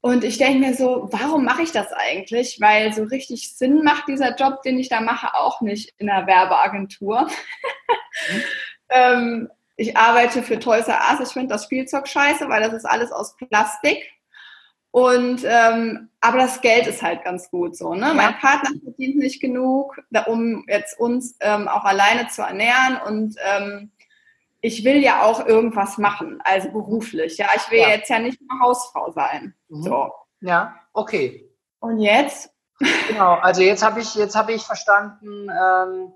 Und 0.05 0.23
ich 0.23 0.37
denke 0.37 0.59
mir 0.59 0.75
so, 0.75 1.07
warum 1.09 1.45
mache 1.45 1.63
ich 1.63 1.71
das 1.71 1.91
eigentlich? 1.91 2.61
Weil 2.61 2.93
so 2.93 3.05
richtig 3.05 3.57
Sinn 3.57 3.83
macht 3.83 4.07
dieser 4.07 4.35
Job, 4.35 4.61
den 4.61 4.77
ich 4.77 4.87
da 4.87 5.01
mache, 5.01 5.33
auch 5.33 5.61
nicht 5.61 5.95
in 5.97 6.11
einer 6.11 6.27
Werbeagentur. 6.27 7.21
Mhm. 7.21 8.41
ähm, 8.89 9.49
ich 9.77 9.97
arbeite 9.97 10.43
für 10.43 10.59
Toys 10.59 10.87
R 10.87 10.99
Us. 11.09 11.29
Ich 11.29 11.33
finde 11.33 11.55
das 11.55 11.63
Spielzeug 11.63 12.07
scheiße, 12.07 12.47
weil 12.49 12.61
das 12.61 12.73
ist 12.73 12.85
alles 12.85 13.11
aus 13.11 13.35
Plastik. 13.35 13.97
Und 14.91 15.41
ähm, 15.43 16.11
aber 16.21 16.37
das 16.37 16.61
Geld 16.61 16.85
ist 16.85 17.01
halt 17.01 17.23
ganz 17.23 17.49
gut 17.49 17.75
so. 17.75 17.95
Ne? 17.95 18.05
Ja. 18.05 18.13
Mein 18.13 18.37
Partner 18.37 18.79
verdient 18.83 19.15
nicht 19.15 19.41
genug, 19.41 19.99
um 20.27 20.65
jetzt 20.67 20.99
uns 20.99 21.35
ähm, 21.39 21.67
auch 21.67 21.83
alleine 21.83 22.27
zu 22.27 22.43
ernähren. 22.43 22.99
Und 23.07 23.37
ähm, 23.43 23.91
ich 24.65 24.83
will 24.83 24.97
ja 24.97 25.21
auch 25.21 25.45
irgendwas 25.45 25.99
machen, 25.99 26.41
also 26.43 26.71
beruflich. 26.71 27.37
Ja, 27.37 27.49
ich 27.55 27.69
will 27.69 27.81
ja. 27.81 27.89
jetzt 27.89 28.09
ja 28.09 28.17
nicht 28.17 28.41
nur 28.41 28.59
Hausfrau 28.61 29.11
sein. 29.11 29.53
Mhm. 29.69 29.83
So. 29.83 30.11
Ja, 30.41 30.75
okay. 30.91 31.51
Und 31.79 31.99
jetzt? 31.99 32.49
Genau, 33.07 33.35
also 33.35 33.61
jetzt 33.61 33.83
habe 33.83 33.99
ich 34.01 34.15
jetzt 34.15 34.35
habe 34.35 34.53
ich 34.53 34.63
verstanden. 34.63 35.47
Ähm, 35.49 36.13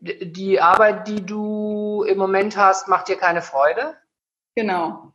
die 0.00 0.60
Arbeit, 0.60 1.08
die 1.08 1.24
du 1.24 2.04
im 2.06 2.18
Moment 2.18 2.58
hast, 2.58 2.88
macht 2.88 3.08
dir 3.08 3.16
keine 3.16 3.40
Freude. 3.40 3.96
Genau. 4.54 5.12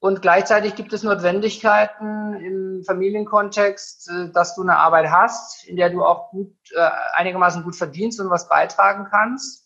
Und 0.00 0.20
gleichzeitig 0.20 0.74
gibt 0.74 0.92
es 0.92 1.04
Notwendigkeiten 1.04 2.34
im 2.34 2.82
Familienkontext, 2.84 4.10
äh, 4.10 4.32
dass 4.32 4.56
du 4.56 4.62
eine 4.62 4.78
Arbeit 4.78 5.12
hast, 5.12 5.64
in 5.68 5.76
der 5.76 5.90
du 5.90 6.04
auch 6.04 6.30
gut, 6.30 6.54
äh, 6.74 6.90
einigermaßen 7.14 7.62
gut 7.62 7.76
verdienst 7.76 8.20
und 8.20 8.30
was 8.30 8.48
beitragen 8.48 9.06
kannst. 9.08 9.63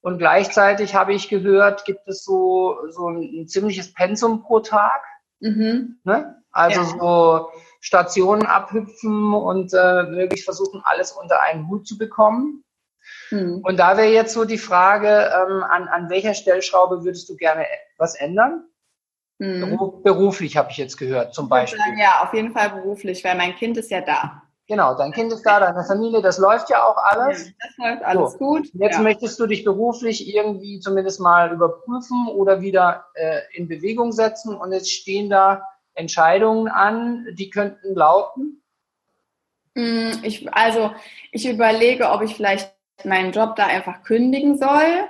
Und 0.00 0.18
gleichzeitig 0.18 0.94
habe 0.94 1.12
ich 1.12 1.28
gehört, 1.28 1.84
gibt 1.84 2.06
es 2.06 2.24
so, 2.24 2.76
so 2.90 3.08
ein, 3.08 3.22
ein 3.22 3.48
ziemliches 3.48 3.92
Pensum 3.92 4.42
pro 4.42 4.60
Tag. 4.60 5.02
Mhm. 5.40 5.98
Ne? 6.04 6.36
Also 6.50 6.80
ja. 6.80 6.86
so 6.86 7.50
Stationen 7.80 8.46
abhüpfen 8.46 9.34
und 9.34 9.72
äh, 9.72 10.10
wirklich 10.10 10.44
versuchen, 10.44 10.82
alles 10.84 11.12
unter 11.12 11.40
einen 11.42 11.68
Hut 11.68 11.86
zu 11.86 11.98
bekommen. 11.98 12.64
Mhm. 13.30 13.60
Und 13.62 13.78
da 13.78 13.96
wäre 13.96 14.12
jetzt 14.12 14.34
so 14.34 14.44
die 14.44 14.58
Frage, 14.58 15.08
ähm, 15.08 15.62
an, 15.62 15.88
an 15.88 16.10
welcher 16.10 16.34
Stellschraube 16.34 17.04
würdest 17.04 17.28
du 17.28 17.36
gerne 17.36 17.66
was 17.96 18.14
ändern? 18.14 18.64
Mhm. 19.38 20.02
Beruflich 20.02 20.56
habe 20.56 20.70
ich 20.70 20.78
jetzt 20.78 20.96
gehört, 20.96 21.34
zum 21.34 21.48
Beispiel. 21.48 21.80
Ja, 21.98 22.22
auf 22.22 22.34
jeden 22.34 22.52
Fall 22.52 22.70
beruflich, 22.70 23.24
weil 23.24 23.36
mein 23.36 23.54
Kind 23.54 23.76
ist 23.76 23.90
ja 23.90 24.00
da. 24.00 24.42
Genau, 24.68 24.94
dein 24.94 25.12
Kind 25.12 25.32
ist 25.32 25.44
da, 25.44 25.60
deine 25.60 25.82
Familie, 25.82 26.20
das 26.20 26.36
läuft 26.36 26.68
ja 26.68 26.84
auch 26.84 26.98
alles. 26.98 27.46
Ja, 27.46 27.54
das 27.58 27.76
läuft 27.78 28.04
alles 28.04 28.32
so. 28.32 28.38
gut. 28.38 28.68
Jetzt 28.74 28.96
ja. 28.96 29.02
möchtest 29.02 29.40
du 29.40 29.46
dich 29.46 29.64
beruflich 29.64 30.32
irgendwie 30.32 30.78
zumindest 30.78 31.20
mal 31.20 31.50
überprüfen 31.50 32.28
oder 32.28 32.60
wieder 32.60 33.06
äh, 33.14 33.40
in 33.54 33.66
Bewegung 33.66 34.12
setzen 34.12 34.54
und 34.54 34.72
jetzt 34.72 34.92
stehen 34.92 35.30
da 35.30 35.62
Entscheidungen 35.94 36.68
an, 36.68 37.26
die 37.32 37.48
könnten 37.48 37.94
lauten? 37.94 38.62
Hm, 39.74 40.20
ich, 40.22 40.52
also 40.52 40.90
ich 41.32 41.48
überlege, 41.48 42.10
ob 42.10 42.20
ich 42.20 42.36
vielleicht 42.36 42.70
meinen 43.04 43.32
Job 43.32 43.56
da 43.56 43.66
einfach 43.66 44.02
kündigen 44.02 44.58
soll 44.58 45.08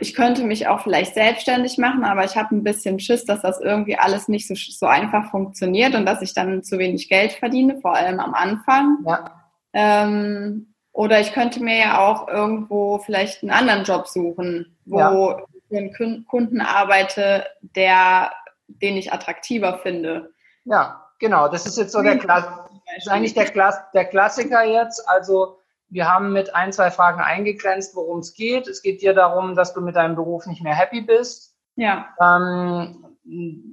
ich 0.00 0.14
könnte 0.14 0.44
mich 0.44 0.66
auch 0.68 0.80
vielleicht 0.80 1.14
selbstständig 1.14 1.78
machen, 1.78 2.04
aber 2.04 2.24
ich 2.24 2.36
habe 2.36 2.54
ein 2.54 2.64
bisschen 2.64 2.98
Schiss, 2.98 3.24
dass 3.24 3.42
das 3.42 3.60
irgendwie 3.60 3.98
alles 3.98 4.28
nicht 4.28 4.48
so, 4.48 4.54
so 4.54 4.86
einfach 4.86 5.30
funktioniert 5.30 5.94
und 5.94 6.06
dass 6.06 6.22
ich 6.22 6.34
dann 6.34 6.62
zu 6.62 6.78
wenig 6.78 7.08
Geld 7.08 7.32
verdiene, 7.32 7.80
vor 7.80 7.94
allem 7.94 8.20
am 8.20 8.34
Anfang. 8.34 8.98
Ja. 9.06 9.42
Ähm, 9.72 10.74
oder 10.92 11.20
ich 11.20 11.32
könnte 11.32 11.62
mir 11.62 11.78
ja 11.78 11.98
auch 11.98 12.28
irgendwo 12.28 12.98
vielleicht 12.98 13.42
einen 13.42 13.50
anderen 13.50 13.84
Job 13.84 14.08
suchen, 14.08 14.76
wo 14.84 14.98
ja. 14.98 15.38
ich 15.70 15.96
für 15.96 16.04
einen 16.04 16.26
Kunden 16.26 16.60
arbeite, 16.60 17.46
der, 17.60 18.30
den 18.68 18.96
ich 18.96 19.12
attraktiver 19.12 19.78
finde. 19.78 20.32
Ja, 20.64 21.06
genau. 21.18 21.48
Das 21.48 21.66
ist 21.66 21.78
jetzt 21.78 21.92
so 21.92 22.02
der, 22.02 22.18
Kla 22.18 22.68
ist 22.96 23.08
eigentlich 23.08 23.32
der, 23.32 23.46
Klass 23.46 23.78
der 23.94 24.04
Klassiker 24.04 24.64
jetzt. 24.64 25.08
Also 25.08 25.58
wir 25.92 26.10
haben 26.10 26.32
mit 26.32 26.54
ein, 26.54 26.72
zwei 26.72 26.90
Fragen 26.90 27.20
eingegrenzt, 27.20 27.94
worum 27.94 28.20
es 28.20 28.32
geht. 28.32 28.66
Es 28.66 28.82
geht 28.82 29.02
dir 29.02 29.12
darum, 29.12 29.54
dass 29.54 29.74
du 29.74 29.82
mit 29.82 29.94
deinem 29.94 30.16
Beruf 30.16 30.46
nicht 30.46 30.62
mehr 30.62 30.74
happy 30.74 31.02
bist. 31.02 31.54
Ja. 31.76 32.08
Ähm, 32.20 33.04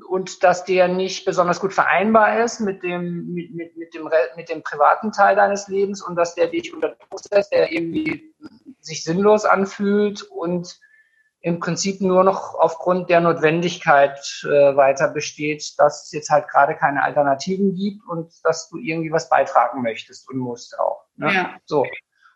und 0.08 0.44
dass 0.44 0.66
der 0.66 0.90
nicht 0.90 1.26
besonders 1.26 1.60
gut 1.60 1.74
vereinbar 1.74 2.44
ist 2.44 2.60
mit 2.60 2.84
dem, 2.84 3.34
mit, 3.34 3.56
mit, 3.56 3.78
mit, 3.78 3.94
dem, 3.94 4.10
mit 4.36 4.50
dem 4.50 4.62
privaten 4.64 5.12
Teil 5.12 5.36
deines 5.36 5.68
Lebens 5.70 6.02
und 6.02 6.16
dass 6.16 6.36
der 6.36 6.48
dich 6.48 6.74
unter 6.74 6.90
Druck 6.90 7.20
setzt, 7.20 7.52
der 7.52 7.72
irgendwie 7.72 8.36
sich 8.80 9.04
sinnlos 9.04 9.46
anfühlt 9.46 10.22
und 10.24 10.78
im 11.42 11.60
Prinzip 11.60 12.02
nur 12.02 12.26
noch 12.26 12.54
aufgrund 12.56 13.10
der 13.10 13.22
Notwendigkeit 13.22 14.20
äh, 14.44 14.76
weiter 14.76 15.08
besteht, 15.08 15.80
dass 15.80 16.06
es 16.06 16.12
jetzt 16.12 16.30
halt 16.30 16.50
gerade 16.50 16.76
keine 16.76 17.02
Alternativen 17.02 17.76
gibt 17.76 18.06
und 18.08 18.34
dass 18.44 18.70
du 18.70 18.78
irgendwie 18.78 19.12
was 19.12 19.30
beitragen 19.30 19.82
möchtest 19.82 20.30
und 20.30 20.38
musst 20.38 20.78
auch. 20.78 21.06
Ne? 21.16 21.34
Ja. 21.34 21.58
So. 21.66 21.86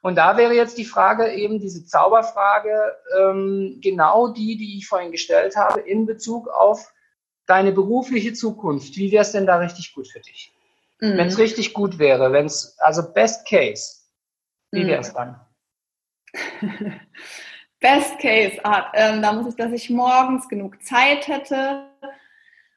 Und 0.03 0.15
da 0.15 0.35
wäre 0.35 0.53
jetzt 0.53 0.77
die 0.77 0.83
Frage 0.83 1.31
eben 1.31 1.61
diese 1.61 1.85
Zauberfrage, 1.85 2.93
ähm, 3.17 3.79
genau 3.81 4.27
die, 4.27 4.57
die 4.57 4.77
ich 4.77 4.85
vorhin 4.85 5.13
gestellt 5.13 5.55
habe, 5.55 5.79
in 5.79 6.05
Bezug 6.05 6.49
auf 6.49 6.93
deine 7.45 7.71
berufliche 7.71 8.33
Zukunft, 8.33 8.97
wie 8.97 9.13
wäre 9.13 9.21
es 9.21 9.31
denn 9.31 9.45
da 9.45 9.59
richtig 9.59 9.93
gut 9.95 10.09
für 10.09 10.19
dich? 10.19 10.53
Mhm. 10.99 11.17
Wenn 11.17 11.27
es 11.27 11.37
richtig 11.37 11.73
gut 11.73 11.99
wäre, 11.99 12.33
wenn 12.33 12.47
es, 12.47 12.77
also 12.79 13.13
Best 13.13 13.47
Case, 13.47 14.01
wie 14.71 14.85
wäre 14.85 14.99
es 14.99 15.13
mhm. 15.13 15.15
dann? 15.15 15.39
Best 17.79 18.19
Case, 18.19 18.63
Art, 18.65 18.87
ähm, 18.95 19.21
da 19.21 19.31
muss 19.31 19.47
ich, 19.47 19.55
dass 19.55 19.71
ich 19.71 19.89
morgens 19.89 20.49
genug 20.49 20.83
Zeit 20.83 21.29
hätte, 21.29 21.87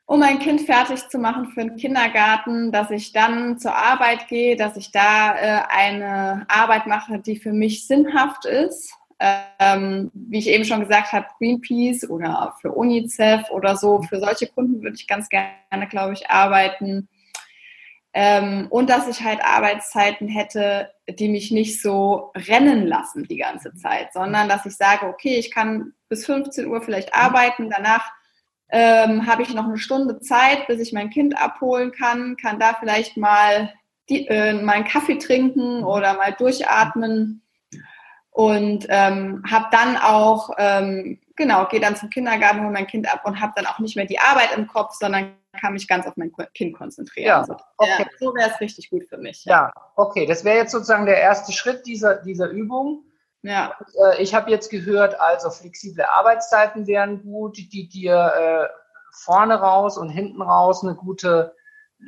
um 0.07 0.21
mein 0.21 0.39
Kind 0.39 0.63
fertig 0.63 1.09
zu 1.09 1.19
machen 1.19 1.49
für 1.49 1.65
den 1.65 1.77
Kindergarten, 1.77 2.71
dass 2.71 2.91
ich 2.91 3.13
dann 3.13 3.59
zur 3.59 3.75
Arbeit 3.77 4.29
gehe, 4.29 4.57
dass 4.57 4.77
ich 4.77 4.93
da 4.93 5.35
äh, 5.37 5.63
eine 5.69 6.47
Arbeit 6.49 6.87
mache, 6.87 7.19
die 7.19 7.37
für 7.37 7.53
mich 7.53 7.89
sinnhaft 7.89 8.45
ist, 8.45 8.93
ähm, 9.19 10.11
wie 10.15 10.39
ich 10.39 10.47
eben 10.47 10.65
schon 10.65 10.81
gesagt 10.81 11.13
habe, 11.13 11.27
Greenpeace 11.39 12.09
oder 12.09 12.55
für 12.61 12.71
UNICEF 12.71 13.51
oder 13.51 13.77
so, 13.77 14.03
für 14.03 14.21
solche 14.21 14.47
Kunden 14.47 14.83
würde 14.83 14.97
ich 14.97 15.09
ganz 15.09 15.29
gerne, 15.29 15.89
glaube 15.91 16.13
ich, 16.13 16.31
arbeiten. 16.31 17.09
Ähm, 18.13 18.69
und 18.71 18.89
dass 18.89 19.09
ich 19.09 19.25
halt 19.25 19.45
Arbeitszeiten 19.45 20.29
hätte, 20.29 20.91
die 21.09 21.29
mich 21.29 21.51
nicht 21.51 21.83
so 21.83 22.31
rennen 22.35 22.87
lassen 22.87 23.25
die 23.25 23.39
ganze 23.39 23.75
Zeit, 23.75 24.13
sondern 24.13 24.49
dass 24.49 24.65
ich 24.67 24.77
sage, 24.77 25.07
okay, 25.07 25.37
ich 25.37 25.51
kann 25.51 25.93
bis 26.09 26.25
15 26.27 26.67
Uhr 26.67 26.81
vielleicht 26.81 27.13
arbeiten, 27.15 27.71
danach 27.71 28.13
ähm, 28.71 29.27
habe 29.27 29.43
ich 29.43 29.55
noch 29.55 29.65
eine 29.65 29.79
Stunde 29.79 30.19
Zeit, 30.21 30.67
bis 30.67 30.81
ich 30.81 30.93
mein 30.93 31.11
Kind 31.11 31.41
abholen 31.41 31.93
kann, 31.93 32.37
kann 32.37 32.59
da 32.59 32.75
vielleicht 32.79 33.17
mal, 33.17 33.73
die, 34.09 34.27
äh, 34.27 34.55
mal 34.55 34.75
einen 34.75 34.85
Kaffee 34.85 35.19
trinken 35.19 35.85
oder 35.85 36.15
mal 36.15 36.33
durchatmen 36.33 37.43
und 38.31 38.87
ähm, 38.91 39.43
habe 39.51 39.67
dann 39.71 39.97
auch, 39.97 40.51
ähm, 40.59 41.19
genau, 41.37 41.67
gehe 41.69 41.81
dann 41.81 41.97
zum 41.97 42.11
Kindergarten, 42.11 42.61
hole 42.61 42.71
mein 42.71 42.87
Kind 42.87 43.13
ab 43.13 43.23
und 43.25 43.41
habe 43.41 43.53
dann 43.57 43.67
auch 43.67 43.79
nicht 43.79 43.97
mehr 43.97 44.07
die 44.07 44.19
Arbeit 44.19 44.57
im 44.57 44.67
Kopf, 44.67 44.95
sondern 44.95 45.37
kann 45.59 45.73
mich 45.73 45.89
ganz 45.89 46.07
auf 46.07 46.17
mein 46.17 46.33
Kind 46.55 46.77
konzentrieren. 46.77 47.29
Ja, 47.29 47.41
also, 47.41 47.57
okay. 47.79 47.91
ja, 47.99 48.07
so 48.19 48.35
wäre 48.35 48.51
es 48.51 48.61
richtig 48.61 48.91
gut 48.91 49.05
für 49.09 49.17
mich. 49.17 49.45
Ja, 49.45 49.53
ja 49.53 49.73
okay, 49.97 50.27
das 50.27 50.45
wäre 50.45 50.59
jetzt 50.59 50.73
sozusagen 50.73 51.07
der 51.07 51.19
erste 51.19 51.53
Schritt 51.53 51.87
dieser, 51.87 52.17
dieser 52.17 52.51
Übung. 52.51 53.05
Ja. 53.47 53.77
Und, 53.79 53.87
äh, 54.05 54.23
ich 54.23 54.35
habe 54.35 54.51
jetzt 54.51 54.71
gehört, 54.71 55.21
also 55.21 55.51
flexible 55.51 56.05
Arbeitszeiten 56.05 56.87
wären 56.87 57.23
gut, 57.23 57.57
die 57.57 57.89
dir 57.89 58.15
äh, 58.15 58.69
vorne 59.13 59.55
raus 59.61 59.97
und 59.97 60.09
hinten 60.09 60.43
raus 60.43 60.83
eine 60.83 60.95
gute 60.95 61.55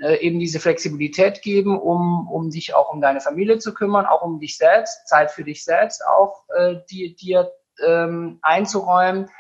äh, 0.03 0.17
eben 0.19 0.39
diese 0.39 0.61
Flexibilität 0.61 1.41
geben, 1.41 1.79
um, 1.79 2.29
um 2.29 2.51
dich 2.51 2.75
auch 2.75 2.93
um 2.93 3.01
deine 3.01 3.21
Familie 3.21 3.59
zu 3.59 3.73
kümmern, 3.73 4.05
auch 4.05 4.23
um 4.23 4.39
dich 4.39 4.59
selbst, 4.59 5.07
Zeit 5.07 5.31
für 5.31 5.45
dich 5.45 5.65
selbst 5.65 6.05
auch 6.07 6.45
äh, 6.55 6.77
die, 6.91 7.15
dir 7.15 7.53
ähm, 7.85 8.39
einzuräumen. 8.43 9.31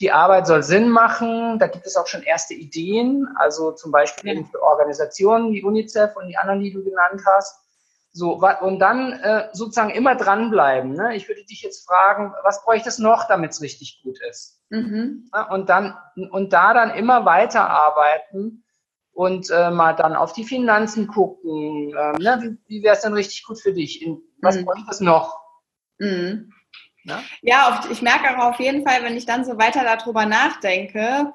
Die 0.00 0.10
Arbeit 0.10 0.46
soll 0.46 0.62
Sinn 0.62 0.88
machen. 0.88 1.58
Da 1.60 1.68
gibt 1.68 1.86
es 1.86 1.96
auch 1.96 2.08
schon 2.08 2.22
erste 2.22 2.54
Ideen, 2.54 3.28
also 3.36 3.70
zum 3.72 3.92
Beispiel 3.92 4.44
für 4.50 4.62
Organisationen 4.62 5.52
wie 5.52 5.62
UNICEF 5.62 6.16
und 6.16 6.26
die 6.26 6.36
anderen, 6.36 6.60
die 6.60 6.72
du 6.72 6.82
genannt 6.82 7.22
hast. 7.26 7.63
So, 8.16 8.40
und 8.60 8.78
dann 8.78 9.12
äh, 9.12 9.48
sozusagen 9.52 9.90
immer 9.90 10.14
dranbleiben. 10.14 10.92
Ne? 10.92 11.16
Ich 11.16 11.26
würde 11.28 11.44
dich 11.44 11.62
jetzt 11.62 11.84
fragen, 11.84 12.32
was 12.44 12.62
bräuchte 12.64 12.88
es 12.88 13.00
noch, 13.00 13.26
damit 13.26 13.50
es 13.50 13.60
richtig 13.60 14.02
gut 14.04 14.20
ist? 14.30 14.62
Mhm. 14.70 15.28
Ja, 15.34 15.50
und 15.52 15.68
dann 15.68 15.96
und 16.30 16.52
da 16.52 16.74
dann 16.74 16.90
immer 16.90 17.24
weiterarbeiten 17.24 18.62
und 19.12 19.50
äh, 19.50 19.72
mal 19.72 19.94
dann 19.94 20.14
auf 20.14 20.32
die 20.32 20.44
Finanzen 20.44 21.08
gucken. 21.08 21.92
Ähm, 21.98 22.14
ne? 22.20 22.38
Wie, 22.40 22.58
wie 22.68 22.82
wäre 22.84 22.94
es 22.94 23.02
denn 23.02 23.14
richtig 23.14 23.42
gut 23.46 23.60
für 23.60 23.72
dich? 23.72 24.00
In, 24.00 24.22
was 24.40 24.58
mhm. 24.58 24.66
bräuchte 24.66 24.90
es 24.92 25.00
noch? 25.00 25.40
Mhm. 25.98 26.52
Ja, 27.02 27.20
ja 27.42 27.84
ich 27.90 28.00
merke 28.00 28.38
auch 28.38 28.52
auf 28.52 28.60
jeden 28.60 28.86
Fall, 28.86 29.02
wenn 29.02 29.16
ich 29.16 29.26
dann 29.26 29.44
so 29.44 29.58
weiter 29.58 29.82
darüber 29.82 30.24
nachdenke, 30.24 31.32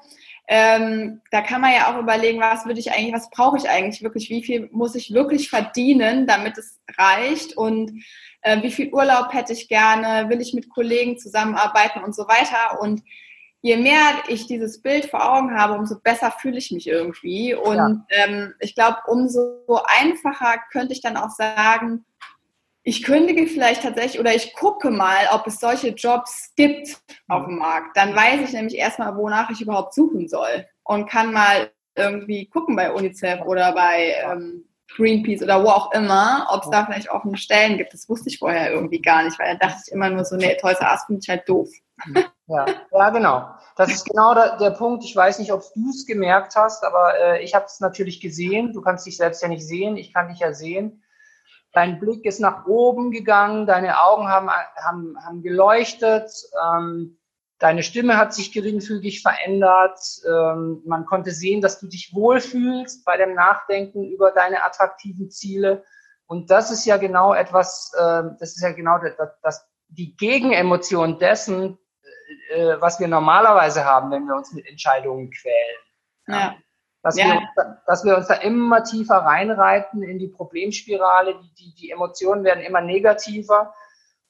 ähm, 0.52 1.20
da 1.30 1.42
kann 1.42 1.60
man 1.60 1.72
ja 1.72 1.94
auch 1.94 2.00
überlegen, 2.00 2.40
was 2.40 2.66
würde 2.66 2.80
ich 2.80 2.90
eigentlich, 2.90 3.14
was 3.14 3.30
brauche 3.30 3.56
ich 3.56 3.70
eigentlich 3.70 4.02
wirklich, 4.02 4.30
wie 4.30 4.42
viel 4.42 4.68
muss 4.72 4.96
ich 4.96 5.14
wirklich 5.14 5.48
verdienen, 5.48 6.26
damit 6.26 6.58
es 6.58 6.80
reicht 6.98 7.56
und 7.56 8.02
äh, 8.42 8.60
wie 8.60 8.72
viel 8.72 8.92
Urlaub 8.92 9.32
hätte 9.32 9.52
ich 9.52 9.68
gerne, 9.68 10.28
will 10.28 10.40
ich 10.40 10.52
mit 10.52 10.68
Kollegen 10.68 11.20
zusammenarbeiten 11.20 12.02
und 12.02 12.16
so 12.16 12.24
weiter. 12.26 12.80
Und 12.80 13.00
je 13.62 13.76
mehr 13.76 14.08
ich 14.26 14.48
dieses 14.48 14.82
Bild 14.82 15.04
vor 15.04 15.32
Augen 15.32 15.56
habe, 15.56 15.74
umso 15.74 16.00
besser 16.00 16.32
fühle 16.32 16.58
ich 16.58 16.72
mich 16.72 16.88
irgendwie. 16.88 17.54
Und 17.54 17.76
ja. 17.76 18.04
ähm, 18.08 18.52
ich 18.58 18.74
glaube, 18.74 18.96
umso 19.06 19.60
einfacher 20.00 20.58
könnte 20.72 20.94
ich 20.94 21.00
dann 21.00 21.16
auch 21.16 21.30
sagen, 21.30 22.04
ich 22.82 23.02
kündige 23.02 23.46
vielleicht 23.46 23.82
tatsächlich 23.82 24.20
oder 24.20 24.34
ich 24.34 24.54
gucke 24.54 24.90
mal, 24.90 25.28
ob 25.32 25.46
es 25.46 25.60
solche 25.60 25.88
Jobs 25.88 26.52
gibt 26.56 26.96
auf 27.28 27.44
dem 27.44 27.58
Markt. 27.58 27.96
Dann 27.96 28.14
weiß 28.14 28.40
ich 28.48 28.52
nämlich 28.52 28.76
erstmal, 28.76 29.16
wonach 29.16 29.50
ich 29.50 29.60
überhaupt 29.60 29.94
suchen 29.94 30.28
soll 30.28 30.66
und 30.84 31.08
kann 31.08 31.32
mal 31.32 31.70
irgendwie 31.94 32.46
gucken 32.46 32.76
bei 32.76 32.92
UNICEF 32.92 33.42
oder 33.42 33.72
bei 33.72 34.14
ähm, 34.24 34.64
Greenpeace 34.96 35.42
oder 35.42 35.62
wo 35.62 35.68
auch 35.68 35.92
immer, 35.92 36.48
ob 36.50 36.64
es 36.64 36.70
da 36.70 36.84
vielleicht 36.84 37.10
offene 37.10 37.36
Stellen 37.36 37.76
gibt. 37.76 37.92
Das 37.92 38.08
wusste 38.08 38.28
ich 38.28 38.38
vorher 38.38 38.72
irgendwie 38.72 39.00
gar 39.00 39.24
nicht, 39.24 39.38
weil 39.38 39.56
da 39.56 39.68
dachte 39.68 39.82
ich 39.86 39.92
immer 39.92 40.10
nur 40.10 40.24
so, 40.24 40.36
nee, 40.36 40.56
Toys 40.56 40.78
R 40.80 40.92
Us 40.92 41.04
finde 41.06 41.20
ich 41.22 41.28
halt 41.28 41.48
doof. 41.48 41.68
Ja, 42.46 42.66
ja, 42.92 43.10
genau. 43.10 43.48
Das 43.76 43.92
ist 43.92 44.06
genau 44.06 44.34
der, 44.34 44.56
der 44.56 44.70
Punkt. 44.70 45.04
Ich 45.04 45.14
weiß 45.14 45.38
nicht, 45.38 45.52
ob 45.52 45.62
du 45.74 45.90
es 45.90 46.06
gemerkt 46.06 46.56
hast, 46.56 46.82
aber 46.84 47.14
äh, 47.18 47.44
ich 47.44 47.54
habe 47.54 47.66
es 47.66 47.78
natürlich 47.78 48.20
gesehen. 48.20 48.72
Du 48.72 48.80
kannst 48.80 49.06
dich 49.06 49.16
selbst 49.16 49.42
ja 49.42 49.48
nicht 49.48 49.66
sehen, 49.66 49.96
ich 49.96 50.12
kann 50.12 50.28
dich 50.28 50.40
ja 50.40 50.52
sehen. 50.52 51.04
Dein 51.72 52.00
Blick 52.00 52.24
ist 52.24 52.40
nach 52.40 52.66
oben 52.66 53.10
gegangen, 53.10 53.66
deine 53.66 54.02
Augen 54.02 54.28
haben, 54.28 54.50
haben, 54.50 55.16
haben 55.24 55.42
geleuchtet, 55.42 56.30
ähm, 56.64 57.18
deine 57.60 57.82
Stimme 57.84 58.16
hat 58.16 58.34
sich 58.34 58.52
geringfügig 58.52 59.22
verändert. 59.22 60.00
Ähm, 60.26 60.82
man 60.84 61.06
konnte 61.06 61.30
sehen, 61.30 61.60
dass 61.60 61.78
du 61.78 61.86
dich 61.86 62.12
wohlfühlst 62.12 63.04
bei 63.04 63.16
dem 63.16 63.34
Nachdenken 63.34 64.04
über 64.04 64.32
deine 64.32 64.64
attraktiven 64.64 65.30
Ziele. 65.30 65.84
Und 66.26 66.50
das 66.50 66.70
ist 66.70 66.86
ja 66.86 66.96
genau 66.96 67.34
etwas, 67.34 67.92
äh, 67.96 68.22
das 68.40 68.56
ist 68.56 68.62
ja 68.62 68.72
genau 68.72 68.98
das, 68.98 69.30
das, 69.42 69.68
die 69.88 70.16
Gegenemotion 70.16 71.18
dessen, 71.18 71.78
äh, 72.50 72.76
was 72.80 72.98
wir 72.98 73.08
normalerweise 73.08 73.84
haben, 73.84 74.10
wenn 74.10 74.26
wir 74.26 74.34
uns 74.34 74.52
mit 74.52 74.66
Entscheidungen 74.66 75.30
quälen. 75.30 75.76
Ja. 76.26 76.56
Dass, 77.02 77.16
ja. 77.16 77.26
Wir, 77.26 77.82
dass 77.86 78.04
wir 78.04 78.16
uns 78.16 78.28
da 78.28 78.34
immer 78.34 78.84
tiefer 78.84 79.16
reinreiten 79.16 80.02
in 80.02 80.18
die 80.18 80.28
Problemspirale, 80.28 81.34
die, 81.40 81.54
die, 81.54 81.74
die 81.74 81.90
Emotionen 81.90 82.44
werden 82.44 82.62
immer 82.62 82.82
negativer 82.82 83.74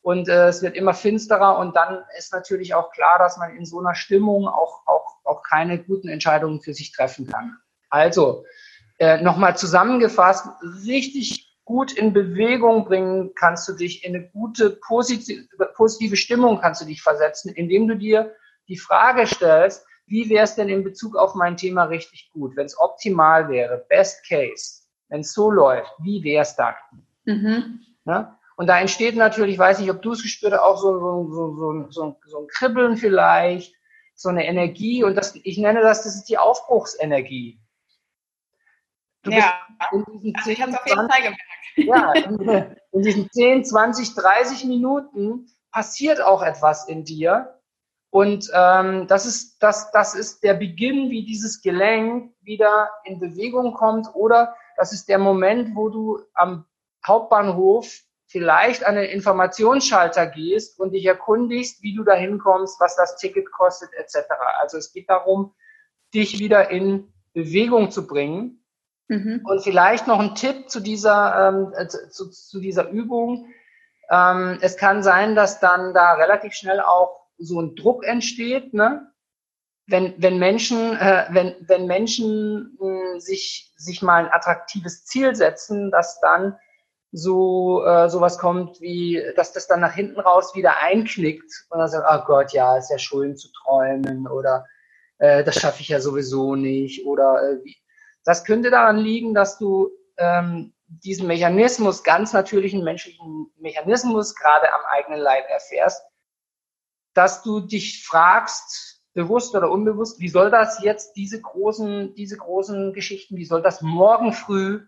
und 0.03 0.29
äh, 0.29 0.49
es 0.49 0.63
wird 0.63 0.77
immer 0.77 0.95
finsterer 0.95 1.59
und 1.59 1.77
dann 1.77 2.05
ist 2.17 2.33
natürlich 2.33 2.75
auch 2.75 2.91
klar, 2.93 3.19
dass 3.19 3.37
man 3.37 3.57
in 3.57 3.67
so 3.67 3.81
einer 3.81 3.95
Stimmung 3.95 4.47
auch, 4.49 4.87
auch, 4.87 5.17
auch 5.25 5.43
keine 5.43 5.83
guten 5.83 6.09
Entscheidungen 6.09 6.61
für 6.61 6.73
sich 6.73 6.93
treffen 6.93 7.27
kann. 7.27 7.57
Also, 7.91 8.45
äh, 8.99 9.21
nochmal 9.21 9.57
zusammengefasst, 9.57 10.47
richtig 10.87 11.51
gut 11.65 11.93
in 11.93 12.13
Bewegung 12.13 12.85
bringen 12.85 13.33
kannst 13.35 13.69
du 13.69 13.73
dich 13.73 14.05
in 14.05 14.15
eine 14.15 14.29
gute, 14.29 14.71
positive, 14.71 15.47
positive 15.75 16.17
Stimmung 16.17 16.61
kannst 16.61 16.81
du 16.81 16.85
dich 16.85 17.03
versetzen, 17.03 17.53
indem 17.55 17.89
du 17.89 17.97
dir 17.97 18.35
die 18.69 18.77
Frage 18.77 19.27
stellst, 19.27 19.87
wie 20.11 20.29
wäre 20.29 20.43
es 20.43 20.57
denn 20.57 20.69
in 20.69 20.83
Bezug 20.83 21.17
auf 21.17 21.37
mein 21.37 21.57
Thema 21.57 21.85
richtig 21.85 22.31
gut, 22.33 22.57
wenn 22.57 22.67
es 22.67 22.79
optimal 22.79 23.49
wäre, 23.49 23.87
best 23.89 24.29
case, 24.29 24.83
wenn 25.09 25.21
es 25.21 25.33
so 25.33 25.51
läuft, 25.51 25.93
wie 26.01 26.23
wäre 26.25 26.43
es 26.43 26.57
dann? 26.57 26.75
Mhm. 27.25 27.81
Ja? 28.05 28.37
Und 28.57 28.67
da 28.67 28.81
entsteht 28.81 29.15
natürlich, 29.15 29.55
ich 29.55 29.59
weiß 29.59 29.79
nicht, 29.79 29.91
ob 29.91 30.03
du 30.03 30.13
es 30.13 30.23
gespürt 30.23 30.53
hast, 30.53 30.61
auch 30.61 30.77
so, 30.77 30.99
so, 30.99 31.89
so, 31.91 32.19
so, 32.27 32.39
ein 32.41 32.47
Kribbeln 32.49 32.97
vielleicht, 32.97 33.73
so 34.17 34.29
eine 34.29 34.47
Energie 34.47 35.05
und 35.05 35.15
das, 35.15 35.35
ich 35.37 35.59
nenne 35.59 35.81
das, 35.81 36.03
das 36.03 36.17
ist 36.17 36.25
die 36.25 36.39
Aufbruchsenergie. 36.39 37.61
Du 39.23 39.31
ja, 39.31 39.61
in 39.93 40.05
diesen 40.13 40.35
10, 40.35 40.37
also 40.37 40.51
ich 40.51 40.63
habe 40.63 40.73
auf 40.73 40.87
jeden 40.87 41.09
20, 41.09 41.13
Fall 41.13 41.23
gemerkt. 41.23 41.43
Ja, 41.77 42.13
in, 42.13 42.77
in 42.93 43.03
diesen 43.03 43.31
10, 43.31 43.65
20, 43.65 44.15
30 44.17 44.65
Minuten 44.65 45.47
passiert 45.71 46.21
auch 46.21 46.43
etwas 46.43 46.89
in 46.89 47.05
dir. 47.05 47.60
Und 48.11 48.51
ähm, 48.53 49.07
das, 49.07 49.25
ist, 49.25 49.63
das, 49.63 49.93
das 49.93 50.15
ist 50.15 50.43
der 50.43 50.55
Beginn, 50.55 51.11
wie 51.11 51.25
dieses 51.25 51.63
Gelenk 51.63 52.35
wieder 52.43 52.91
in 53.05 53.21
Bewegung 53.21 53.73
kommt 53.73 54.09
oder 54.15 54.57
das 54.77 54.93
ist 54.93 55.09
der 55.09 55.19
Moment, 55.19 55.77
wo 55.77 55.91
du 55.91 56.21
am 56.35 56.65
Hauptbahnhof 57.07 58.03
vielleicht 58.27 58.85
an 58.85 58.95
den 58.95 59.05
Informationsschalter 59.05 60.27
gehst 60.27 60.79
und 60.79 60.93
dich 60.93 61.05
erkundigst, 61.05 61.83
wie 61.83 61.95
du 61.95 62.05
da 62.05 62.15
hinkommst, 62.15 62.81
was 62.81 62.97
das 62.97 63.17
Ticket 63.17 63.51
kostet, 63.53 63.91
etc. 63.95 64.29
Also 64.59 64.79
es 64.79 64.93
geht 64.93 65.11
darum, 65.11 65.53
dich 66.15 66.39
wieder 66.39 66.71
in 66.71 67.13
Bewegung 67.33 67.91
zu 67.91 68.07
bringen. 68.07 68.65
Mhm. 69.09 69.43
Und 69.45 69.63
vielleicht 69.63 70.07
noch 70.07 70.21
ein 70.21 70.35
Tipp 70.35 70.71
zu 70.71 70.81
dieser, 70.81 71.49
ähm, 71.49 71.73
äh, 71.77 71.89
zu, 71.89 72.31
zu, 72.31 72.61
dieser 72.61 72.89
Übung. 72.91 73.53
Ähm, 74.09 74.59
es 74.61 74.77
kann 74.77 75.03
sein, 75.03 75.35
dass 75.35 75.59
dann 75.59 75.93
da 75.93 76.15
relativ 76.15 76.55
schnell 76.55 76.81
auch 76.81 77.20
so 77.41 77.61
ein 77.61 77.75
Druck 77.75 78.05
entsteht, 78.05 78.75
ne? 78.75 79.07
Wenn, 79.87 80.15
wenn 80.19 80.39
Menschen, 80.39 80.97
äh, 80.97 81.27
wenn, 81.31 81.57
wenn 81.61 81.87
Menschen 81.87 82.77
mh, 82.79 83.19
sich, 83.19 83.73
sich 83.77 84.03
mal 84.03 84.25
ein 84.25 84.33
attraktives 84.33 85.05
Ziel 85.05 85.35
setzen, 85.35 85.91
dass 85.91 86.21
dann 86.21 86.57
so 87.13 87.85
äh, 87.85 88.09
sowas 88.09 88.39
kommt 88.39 88.81
wie, 88.81 89.21
dass 89.35 89.53
das 89.53 89.67
dann 89.67 89.81
nach 89.81 89.95
hinten 89.95 90.21
raus 90.21 90.55
wieder 90.55 90.81
einknickt 90.81 91.67
und 91.71 91.79
dann 91.79 91.89
sagt, 91.89 92.07
oh 92.09 92.25
Gott, 92.25 92.53
ja, 92.53 92.77
ist 92.77 92.91
ja 92.91 92.99
schön 92.99 93.37
zu 93.37 93.49
träumen 93.53 94.29
oder 94.29 94.67
äh, 95.19 95.43
das 95.43 95.57
schaffe 95.57 95.81
ich 95.81 95.89
ja 95.89 96.01
sowieso 96.01 96.55
nicht 96.55 97.05
oder 97.07 97.43
äh, 97.43 97.65
wie. 97.65 97.77
Das 98.25 98.45
könnte 98.45 98.71
daran 98.71 98.99
liegen, 98.99 99.35
dass 99.35 99.59
du 99.59 99.91
ähm, 100.19 100.73
diesen 100.87 101.27
Mechanismus, 101.27 102.03
ganz 102.05 102.33
natürlichen 102.33 102.85
menschlichen 102.85 103.51
Mechanismus 103.59 104.35
gerade 104.35 104.73
am 104.73 104.81
eigenen 104.91 105.21
Leib 105.21 105.45
erfährst, 105.49 106.03
dass 107.15 107.43
du 107.43 107.61
dich 107.61 108.05
fragst, 108.05 109.03
bewusst 109.13 109.55
oder 109.55 109.71
unbewusst, 109.71 110.21
wie 110.21 110.29
soll 110.29 110.51
das 110.51 110.83
jetzt 110.83 111.15
diese 111.15 111.41
großen, 111.41 112.15
diese 112.15 112.37
großen 112.37 112.93
Geschichten, 112.93 113.37
wie 113.37 113.45
soll 113.45 113.63
das 113.63 113.83
morgen 113.83 114.33
früh 114.33 114.87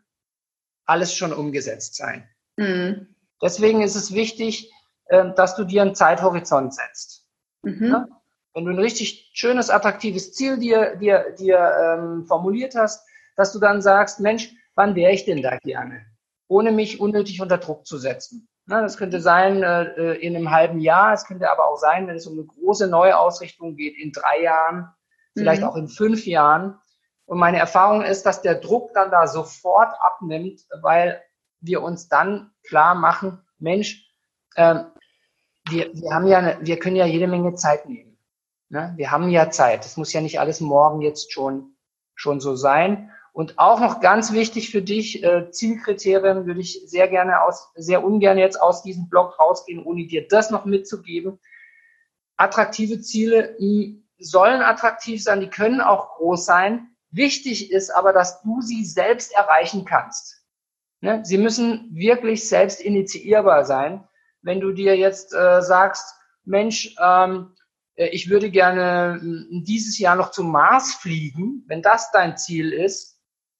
alles 0.84 1.14
schon 1.14 1.32
umgesetzt 1.32 1.96
sein. 1.96 2.28
Mhm. 2.56 3.14
Deswegen 3.42 3.82
ist 3.82 3.96
es 3.96 4.14
wichtig, 4.14 4.72
ähm, 5.10 5.34
dass 5.34 5.56
du 5.56 5.64
dir 5.64 5.82
einen 5.82 5.94
Zeithorizont 5.94 6.74
setzt. 6.74 7.26
Mhm. 7.62 8.06
Wenn 8.54 8.64
du 8.64 8.70
ein 8.70 8.78
richtig 8.78 9.30
schönes, 9.34 9.70
attraktives 9.70 10.32
Ziel 10.34 10.58
dir, 10.58 10.96
dir, 10.96 11.34
dir 11.38 11.58
ähm, 11.58 12.26
formuliert 12.26 12.74
hast, 12.74 13.04
dass 13.36 13.52
du 13.52 13.58
dann 13.58 13.80
sagst, 13.80 14.20
Mensch, 14.20 14.52
wann 14.74 14.94
wäre 14.94 15.12
ich 15.12 15.24
denn 15.24 15.42
da 15.42 15.56
gerne? 15.58 16.04
Ohne 16.48 16.70
mich 16.70 17.00
unnötig 17.00 17.40
unter 17.40 17.58
Druck 17.58 17.86
zu 17.86 17.98
setzen. 17.98 18.48
Na, 18.66 18.80
das 18.80 18.96
könnte 18.96 19.20
sein 19.20 19.62
äh, 19.62 19.82
äh, 19.82 20.26
in 20.26 20.36
einem 20.36 20.50
halben 20.50 20.80
Jahr, 20.80 21.12
es 21.12 21.26
könnte 21.26 21.50
aber 21.50 21.68
auch 21.68 21.76
sein, 21.76 22.06
wenn 22.06 22.16
es 22.16 22.26
um 22.26 22.34
eine 22.34 22.46
große 22.46 22.86
Neuausrichtung 22.86 23.76
geht, 23.76 23.98
in 23.98 24.12
drei 24.12 24.42
Jahren, 24.42 24.88
vielleicht 25.36 25.62
mhm. 25.62 25.68
auch 25.68 25.76
in 25.76 25.88
fünf 25.88 26.26
Jahren. 26.26 26.78
Und 27.24 27.38
meine 27.38 27.58
Erfahrung 27.58 28.02
ist, 28.02 28.24
dass 28.24 28.42
der 28.42 28.56
Druck 28.56 28.92
dann 28.94 29.10
da 29.10 29.26
sofort 29.26 29.92
abnimmt, 30.00 30.60
weil 30.80 31.22
wir 31.60 31.82
uns 31.82 32.08
dann 32.08 32.52
klar 32.62 32.94
machen, 32.94 33.40
Mensch, 33.58 34.08
äh, 34.54 34.84
wir, 35.68 35.92
wir 35.94 36.14
haben 36.14 36.26
ja, 36.26 36.38
eine, 36.38 36.58
wir 36.60 36.78
können 36.78 36.96
ja 36.96 37.06
jede 37.06 37.28
Menge 37.28 37.54
Zeit 37.54 37.88
nehmen. 37.88 38.18
Ne? 38.68 38.92
Wir 38.96 39.10
haben 39.10 39.28
ja 39.30 39.50
Zeit. 39.50 39.84
Es 39.84 39.96
muss 39.96 40.12
ja 40.12 40.20
nicht 40.20 40.40
alles 40.40 40.60
morgen 40.60 41.00
jetzt 41.00 41.32
schon, 41.32 41.76
schon 42.14 42.40
so 42.40 42.56
sein. 42.56 43.10
Und 43.32 43.58
auch 43.58 43.80
noch 43.80 44.00
ganz 44.00 44.32
wichtig 44.32 44.70
für 44.70 44.82
dich, 44.82 45.24
äh, 45.24 45.50
Zielkriterien 45.50 46.46
würde 46.46 46.60
ich 46.60 46.82
sehr 46.86 47.08
gerne 47.08 47.42
aus, 47.42 47.70
sehr 47.74 48.04
ungern 48.04 48.36
jetzt 48.36 48.60
aus 48.60 48.82
diesem 48.82 49.08
Blog 49.08 49.38
rausgehen, 49.38 49.82
ohne 49.82 50.06
dir 50.06 50.28
das 50.28 50.50
noch 50.50 50.66
mitzugeben. 50.66 51.40
Attraktive 52.36 53.00
Ziele 53.00 53.56
sollen 54.18 54.60
attraktiv 54.60 55.22
sein, 55.22 55.40
die 55.40 55.48
können 55.48 55.80
auch 55.80 56.16
groß 56.16 56.44
sein. 56.44 56.90
Wichtig 57.10 57.72
ist 57.72 57.90
aber, 57.90 58.12
dass 58.12 58.42
du 58.42 58.60
sie 58.60 58.84
selbst 58.84 59.34
erreichen 59.34 59.86
kannst. 59.86 60.42
Ne? 61.00 61.20
Sie 61.24 61.38
müssen 61.38 61.88
wirklich 61.94 62.46
selbst 62.46 62.80
initiierbar 62.80 63.64
sein. 63.64 64.06
Wenn 64.42 64.60
du 64.60 64.72
dir 64.72 64.96
jetzt 64.96 65.34
äh, 65.34 65.62
sagst, 65.62 66.14
Mensch, 66.44 66.94
ähm, 67.00 67.54
äh, 67.96 68.08
ich 68.08 68.28
würde 68.28 68.50
gerne 68.50 69.20
dieses 69.22 69.98
Jahr 69.98 70.16
noch 70.16 70.30
zum 70.30 70.50
Mars 70.50 70.94
fliegen, 70.94 71.64
wenn 71.66 71.82
das 71.82 72.10
dein 72.12 72.36
Ziel 72.36 72.72
ist, 72.72 73.11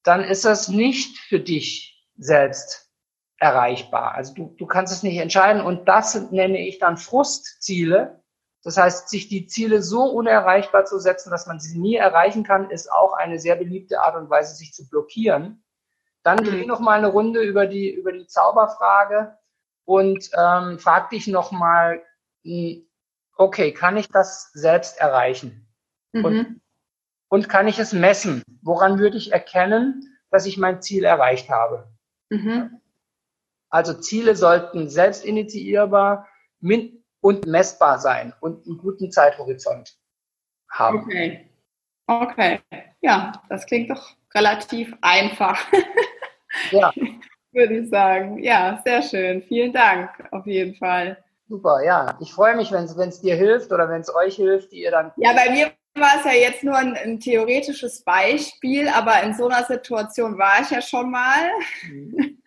dann 0.03 0.23
ist 0.23 0.45
das 0.45 0.69
nicht 0.69 1.19
für 1.19 1.41
dich 1.41 2.07
selbst 2.17 2.91
erreichbar. 3.39 4.15
Also 4.15 4.35
du, 4.35 4.55
du 4.59 4.67
kannst 4.67 4.93
es 4.93 5.03
nicht 5.03 5.19
entscheiden 5.19 5.63
und 5.63 5.89
das 5.89 6.31
nenne 6.31 6.67
ich 6.67 6.79
dann 6.79 6.97
Frustziele, 6.97 8.23
das 8.65 8.77
heißt, 8.77 9.09
sich 9.09 9.29
die 9.29 9.47
Ziele 9.47 9.83
so 9.83 10.05
unerreichbar 10.05 10.85
zu 10.85 10.99
setzen, 10.99 11.31
dass 11.31 11.47
man 11.47 11.59
sie 11.59 11.79
nie 11.79 11.97
erreichen 11.97 12.45
kann, 12.45 12.71
ist 12.71 12.91
auch 12.93 13.13
eine 13.15 13.41
sehr 13.41 13.57
beliebte 13.57 14.01
Art 14.01 14.17
und 14.17 14.31
Weise, 14.31 14.55
sich 14.55 14.73
zu 14.73 14.89
blockieren. 14.89 15.65
Dann 16.23 16.39
mhm. 16.39 16.45
dreh 16.45 16.67
noch 16.67 16.79
mal 16.79 16.99
eine 16.99 17.09
Runde 17.09 17.43
über 17.43 17.67
die, 17.67 17.91
über 17.91 18.13
die 18.13 18.29
Zauberfrage 18.29 19.37
und 19.85 20.31
ähm, 20.39 20.79
frag 20.79 21.11
dich 21.11 21.27
noch 21.27 21.51
mal, 21.51 22.03
hm, 22.45 22.87
okay, 23.37 23.73
kann 23.73 23.97
ich 23.97 24.09
das 24.09 24.53
selbst 24.53 24.99
erreichen? 25.01 25.69
Mhm. 26.13 26.25
Und, 26.25 26.62
und 27.33 27.49
kann 27.49 27.67
ich 27.67 27.79
es 27.79 27.95
messen? 27.95 28.43
Woran 28.61 28.99
würde 28.99 29.17
ich 29.17 29.33
erkennen, 29.33 30.19
dass 30.31 30.45
ich 30.45 30.59
mein 30.59 30.83
Ziel 30.83 31.03
erreicht 31.05 31.49
habe? 31.49 31.89
Mhm. 32.29 32.79
Also 33.71 33.95
Ziele 33.95 34.37
sollten 34.37 34.91
selbst 34.91 35.25
initiierbar, 35.25 36.29
und 37.23 37.47
messbar 37.47 37.99
sein 37.99 38.35
und 38.41 38.67
einen 38.67 38.77
guten 38.77 39.11
Zeithorizont 39.11 39.97
haben. 40.71 40.99
Okay. 40.99 41.49
Okay. 42.07 42.61
Ja, 43.01 43.33
das 43.49 43.65
klingt 43.65 43.91
doch 43.91 44.15
relativ 44.35 44.95
einfach. 45.01 45.59
ja. 46.71 46.93
Würde 47.53 47.79
ich 47.79 47.89
sagen. 47.89 48.43
Ja, 48.43 48.83
sehr 48.85 49.01
schön. 49.01 49.43
Vielen 49.43 49.73
Dank 49.73 50.11
auf 50.33 50.47
jeden 50.47 50.75
Fall. 50.75 51.17
Super, 51.49 51.83
ja. 51.83 52.19
Ich 52.21 52.33
freue 52.35 52.57
mich, 52.57 52.73
wenn 52.73 52.85
es 52.85 53.23
dir 53.23 53.37
hilft 53.37 53.73
oder 53.73 53.89
wenn 53.89 54.03
es 54.03 54.15
euch 54.15 54.37
hilft, 54.37 54.73
die 54.73 54.83
ihr 54.83 54.91
dann. 54.91 55.13
Ja, 55.17 55.33
bei 55.33 55.51
mir 55.51 55.73
war 55.95 56.19
es 56.19 56.25
ja 56.25 56.33
jetzt 56.33 56.65
nur 56.65 56.77
ein, 56.77 56.95
ein, 56.95 57.21
theoretisches 57.21 58.03
Beispiel, 58.03 58.89
aber 58.89 59.23
in 59.23 59.35
so 59.35 59.49
einer 59.49 59.65
Situation 59.65 60.39
war 60.39 60.63
ich 60.63 60.71
ja 60.71 60.81
schon 60.81 61.11
mal. 61.11 61.51
Mhm. 61.85 62.39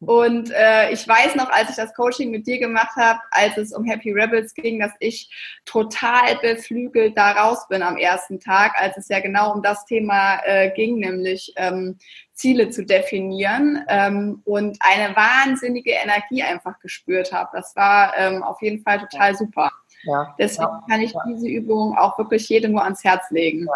Und 0.00 0.50
äh, 0.52 0.90
ich 0.92 1.06
weiß 1.06 1.34
noch, 1.34 1.50
als 1.50 1.68
ich 1.68 1.76
das 1.76 1.92
Coaching 1.92 2.30
mit 2.30 2.46
dir 2.46 2.58
gemacht 2.58 2.96
habe, 2.96 3.20
als 3.32 3.58
es 3.58 3.72
um 3.72 3.84
Happy 3.84 4.12
Rebels 4.12 4.54
ging, 4.54 4.80
dass 4.80 4.92
ich 4.98 5.30
total 5.66 6.38
beflügelt 6.40 7.18
da 7.18 7.32
raus 7.32 7.68
bin 7.68 7.82
am 7.82 7.98
ersten 7.98 8.40
Tag, 8.40 8.72
als 8.80 8.96
es 8.96 9.08
ja 9.08 9.20
genau 9.20 9.52
um 9.52 9.62
das 9.62 9.84
Thema 9.84 10.40
äh, 10.44 10.70
ging, 10.70 11.00
nämlich 11.00 11.52
ähm, 11.56 11.98
Ziele 12.32 12.70
zu 12.70 12.86
definieren 12.86 13.84
ähm, 13.88 14.40
und 14.46 14.78
eine 14.80 15.14
wahnsinnige 15.14 15.90
Energie 15.90 16.42
einfach 16.42 16.80
gespürt 16.80 17.30
habe. 17.30 17.50
Das 17.52 17.76
war 17.76 18.16
ähm, 18.16 18.42
auf 18.42 18.62
jeden 18.62 18.82
Fall 18.82 19.00
total 19.00 19.36
super. 19.36 19.70
Ja, 20.04 20.34
Deswegen 20.38 20.68
ja, 20.68 20.84
kann 20.88 21.00
ich 21.00 21.12
ja. 21.12 21.22
diese 21.28 21.46
Übung 21.46 21.96
auch 21.96 22.16
wirklich 22.16 22.48
jedem 22.48 22.72
nur 22.72 22.82
ans 22.82 23.04
Herz 23.04 23.30
legen. 23.30 23.68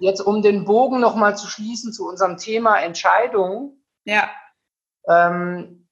Jetzt 0.00 0.20
um 0.20 0.42
den 0.42 0.64
Bogen 0.64 1.00
nochmal 1.00 1.36
zu 1.36 1.46
schließen 1.46 1.92
zu 1.92 2.06
unserem 2.08 2.36
Thema 2.36 2.80
Entscheidung. 2.80 3.76
Ja. 4.04 4.28
Ähm, 5.08 5.88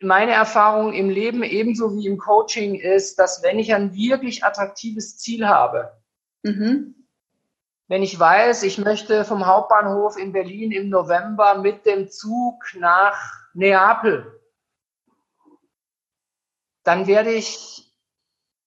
meine 0.00 0.32
Erfahrung 0.32 0.92
im 0.92 1.08
Leben 1.08 1.42
ebenso 1.42 1.94
wie 1.94 2.06
im 2.06 2.18
Coaching 2.18 2.74
ist, 2.74 3.18
dass 3.18 3.42
wenn 3.42 3.58
ich 3.58 3.74
ein 3.74 3.94
wirklich 3.94 4.44
attraktives 4.44 5.18
Ziel 5.18 5.46
habe, 5.46 5.96
mhm. 6.42 7.06
wenn 7.88 8.02
ich 8.02 8.18
weiß, 8.18 8.64
ich 8.64 8.78
möchte 8.78 9.24
vom 9.24 9.46
Hauptbahnhof 9.46 10.18
in 10.18 10.32
Berlin 10.32 10.72
im 10.72 10.90
November 10.90 11.58
mit 11.58 11.86
dem 11.86 12.08
Zug 12.10 12.74
nach 12.78 13.16
Neapel, 13.54 14.40
dann 16.82 17.06
werde 17.06 17.32
ich 17.32 17.85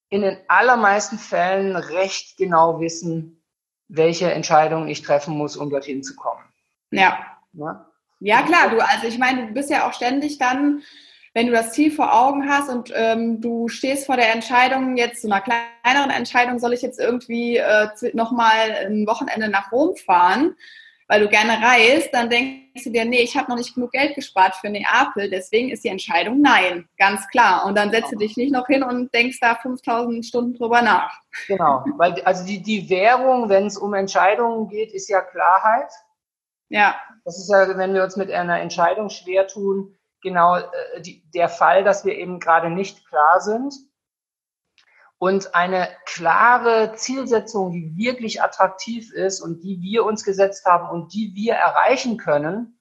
in 0.09 0.21
den 0.21 0.37
allermeisten 0.47 1.17
Fällen 1.17 1.75
recht 1.75 2.37
genau 2.37 2.79
wissen, 2.79 3.43
welche 3.87 4.31
Entscheidungen 4.31 4.87
ich 4.87 5.01
treffen 5.01 5.37
muss, 5.37 5.55
um 5.55 5.69
dorthin 5.69 6.03
zu 6.03 6.15
kommen. 6.15 6.43
Ja. 6.91 7.19
ja? 7.53 7.85
Ja, 8.19 8.41
klar, 8.41 8.69
du, 8.69 8.79
also 8.79 9.07
ich 9.07 9.17
meine, 9.17 9.47
du 9.47 9.53
bist 9.53 9.69
ja 9.69 9.87
auch 9.87 9.93
ständig 9.93 10.37
dann, 10.37 10.81
wenn 11.33 11.47
du 11.47 11.53
das 11.53 11.71
Ziel 11.71 11.91
vor 11.91 12.13
Augen 12.13 12.49
hast 12.49 12.69
und 12.69 12.91
ähm, 12.95 13.39
du 13.39 13.67
stehst 13.67 14.07
vor 14.07 14.17
der 14.17 14.33
Entscheidung, 14.33 14.97
jetzt 14.97 15.21
so 15.21 15.29
einer 15.29 15.41
kleineren 15.41 16.09
Entscheidung, 16.09 16.59
soll 16.59 16.73
ich 16.73 16.81
jetzt 16.81 16.99
irgendwie 16.99 17.57
äh, 17.57 17.87
nochmal 18.13 18.71
ein 18.87 19.07
Wochenende 19.07 19.47
nach 19.47 19.71
Rom 19.71 19.95
fahren, 19.95 20.55
weil 21.09 21.21
du 21.21 21.27
gerne 21.27 21.53
reist, 21.53 22.13
dann 22.13 22.29
denkst 22.29 22.83
du 22.83 22.91
dir, 22.91 23.03
nee, 23.03 23.21
ich 23.21 23.35
habe 23.35 23.49
noch 23.49 23.57
nicht 23.57 23.73
genug 23.73 23.91
Geld 23.91 24.13
gespart 24.13 24.55
für 24.55 24.69
Neapel, 24.69 25.27
deswegen 25.29 25.69
ist 25.69 25.83
die 25.83 25.87
Entscheidung 25.89 26.39
nein, 26.39 26.87
ganz 26.99 27.27
klar. 27.29 27.65
Und 27.65 27.75
dann 27.75 27.89
setzt 27.89 28.11
du 28.11 28.15
dich 28.15 28.37
nicht 28.37 28.53
noch 28.53 28.67
hin 28.67 28.83
und 28.83 29.11
denkst 29.11 29.39
da 29.41 29.55
5000 29.55 30.23
Stunden 30.23 30.53
drüber 30.53 30.83
nach. 30.83 31.11
Genau, 31.47 31.83
weil 31.97 32.21
also 32.21 32.45
die, 32.45 32.61
die 32.61 32.91
Währung, 32.91 33.49
wenn 33.49 33.65
es 33.65 33.77
um 33.77 33.95
Entscheidungen 33.95 34.69
geht, 34.69 34.93
ist 34.93 35.09
ja 35.09 35.21
Klarheit. 35.21 35.91
Ja. 36.69 36.95
Das 37.25 37.39
ist 37.39 37.49
ja, 37.49 37.75
wenn 37.75 37.95
wir 37.95 38.03
uns 38.03 38.15
mit 38.15 38.31
einer 38.31 38.61
Entscheidung 38.61 39.09
schwer 39.09 39.47
tun, 39.47 39.97
genau 40.21 40.57
äh, 40.57 41.01
die, 41.01 41.23
der 41.33 41.49
Fall, 41.49 41.83
dass 41.83 42.05
wir 42.05 42.15
eben 42.15 42.39
gerade 42.39 42.69
nicht 42.69 43.07
klar 43.07 43.41
sind. 43.41 43.73
Und 45.19 45.53
eine 45.53 45.89
klare 46.05 46.93
Zielsetzung, 46.95 47.71
die 47.71 47.95
wirklich 47.97 48.41
attraktiv 48.41 49.13
ist 49.13 49.41
und 49.41 49.63
die 49.63 49.81
wir 49.81 50.05
uns 50.05 50.23
gesetzt 50.23 50.65
haben 50.65 50.89
und 50.89 51.13
die 51.13 51.33
wir 51.35 51.55
erreichen 51.55 52.17
können, 52.17 52.79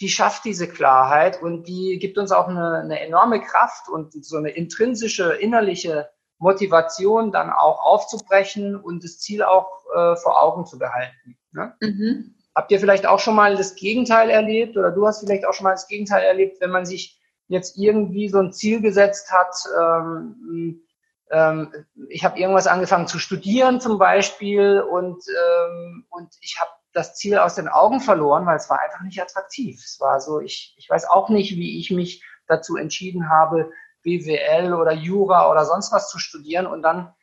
die 0.00 0.08
schafft 0.08 0.44
diese 0.44 0.68
Klarheit 0.68 1.42
und 1.42 1.68
die 1.68 1.98
gibt 1.98 2.16
uns 2.16 2.32
auch 2.32 2.48
eine, 2.48 2.78
eine 2.78 3.00
enorme 3.00 3.40
Kraft 3.40 3.88
und 3.88 4.24
so 4.24 4.36
eine 4.36 4.50
intrinsische, 4.50 5.32
innerliche 5.32 6.08
Motivation 6.38 7.32
dann 7.32 7.50
auch 7.50 7.84
aufzubrechen 7.84 8.76
und 8.76 9.04
das 9.04 9.18
Ziel 9.18 9.42
auch 9.42 9.84
äh, 9.94 10.16
vor 10.16 10.42
Augen 10.42 10.64
zu 10.64 10.78
behalten. 10.78 11.36
Ne? 11.52 11.74
Mhm. 11.80 12.34
Habt 12.54 12.72
ihr 12.72 12.80
vielleicht 12.80 13.06
auch 13.06 13.18
schon 13.20 13.34
mal 13.34 13.56
das 13.56 13.74
Gegenteil 13.74 14.30
erlebt 14.30 14.76
oder 14.76 14.90
du 14.90 15.06
hast 15.06 15.20
vielleicht 15.20 15.44
auch 15.44 15.52
schon 15.52 15.64
mal 15.64 15.72
das 15.72 15.86
Gegenteil 15.86 16.22
erlebt, 16.22 16.60
wenn 16.60 16.70
man 16.70 16.86
sich 16.86 17.20
jetzt 17.48 17.76
irgendwie 17.76 18.28
so 18.28 18.38
ein 18.38 18.52
Ziel 18.52 18.80
gesetzt 18.80 19.30
hat, 19.30 19.54
ähm, 19.78 20.82
ähm, 21.30 21.72
ich 22.08 22.24
habe 22.24 22.38
irgendwas 22.38 22.66
angefangen 22.66 23.06
zu 23.06 23.18
studieren 23.18 23.80
zum 23.80 23.98
Beispiel 23.98 24.80
und, 24.80 25.22
ähm, 25.28 26.06
und 26.10 26.34
ich 26.40 26.58
habe 26.60 26.70
das 26.92 27.14
Ziel 27.14 27.38
aus 27.38 27.54
den 27.54 27.68
Augen 27.68 28.00
verloren, 28.00 28.46
weil 28.46 28.56
es 28.56 28.68
war 28.68 28.80
einfach 28.80 29.02
nicht 29.02 29.20
attraktiv. 29.22 29.80
Es 29.84 30.00
war 30.00 30.20
so, 30.20 30.40
ich, 30.40 30.74
ich 30.76 30.90
weiß 30.90 31.08
auch 31.08 31.28
nicht, 31.28 31.56
wie 31.56 31.78
ich 31.78 31.90
mich 31.90 32.24
dazu 32.46 32.76
entschieden 32.76 33.30
habe, 33.30 33.70
BWL 34.02 34.74
oder 34.74 34.92
Jura 34.92 35.50
oder 35.50 35.64
sonst 35.64 35.92
was 35.92 36.08
zu 36.08 36.18
studieren 36.18 36.66
und 36.66 36.82
dann 36.82 37.14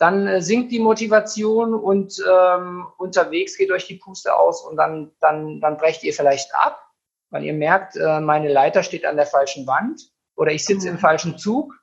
dann 0.00 0.26
äh, 0.26 0.40
sinkt 0.40 0.72
die 0.72 0.78
Motivation 0.78 1.74
und 1.74 2.14
ähm, 2.26 2.86
unterwegs 2.96 3.58
geht 3.58 3.70
euch 3.70 3.86
die 3.86 3.96
Puste 3.96 4.34
aus 4.34 4.62
und 4.64 4.76
dann, 4.76 5.12
dann, 5.20 5.60
dann 5.60 5.76
brecht 5.76 6.02
ihr 6.04 6.14
vielleicht 6.14 6.54
ab, 6.54 6.82
weil 7.28 7.44
ihr 7.44 7.52
merkt, 7.52 7.96
äh, 7.96 8.18
meine 8.20 8.50
Leiter 8.50 8.82
steht 8.82 9.04
an 9.04 9.16
der 9.16 9.26
falschen 9.26 9.66
Wand 9.66 10.00
oder 10.36 10.52
ich 10.52 10.64
sitze 10.64 10.88
mhm. 10.88 10.94
im 10.94 10.98
falschen 10.98 11.36
Zug. 11.36 11.74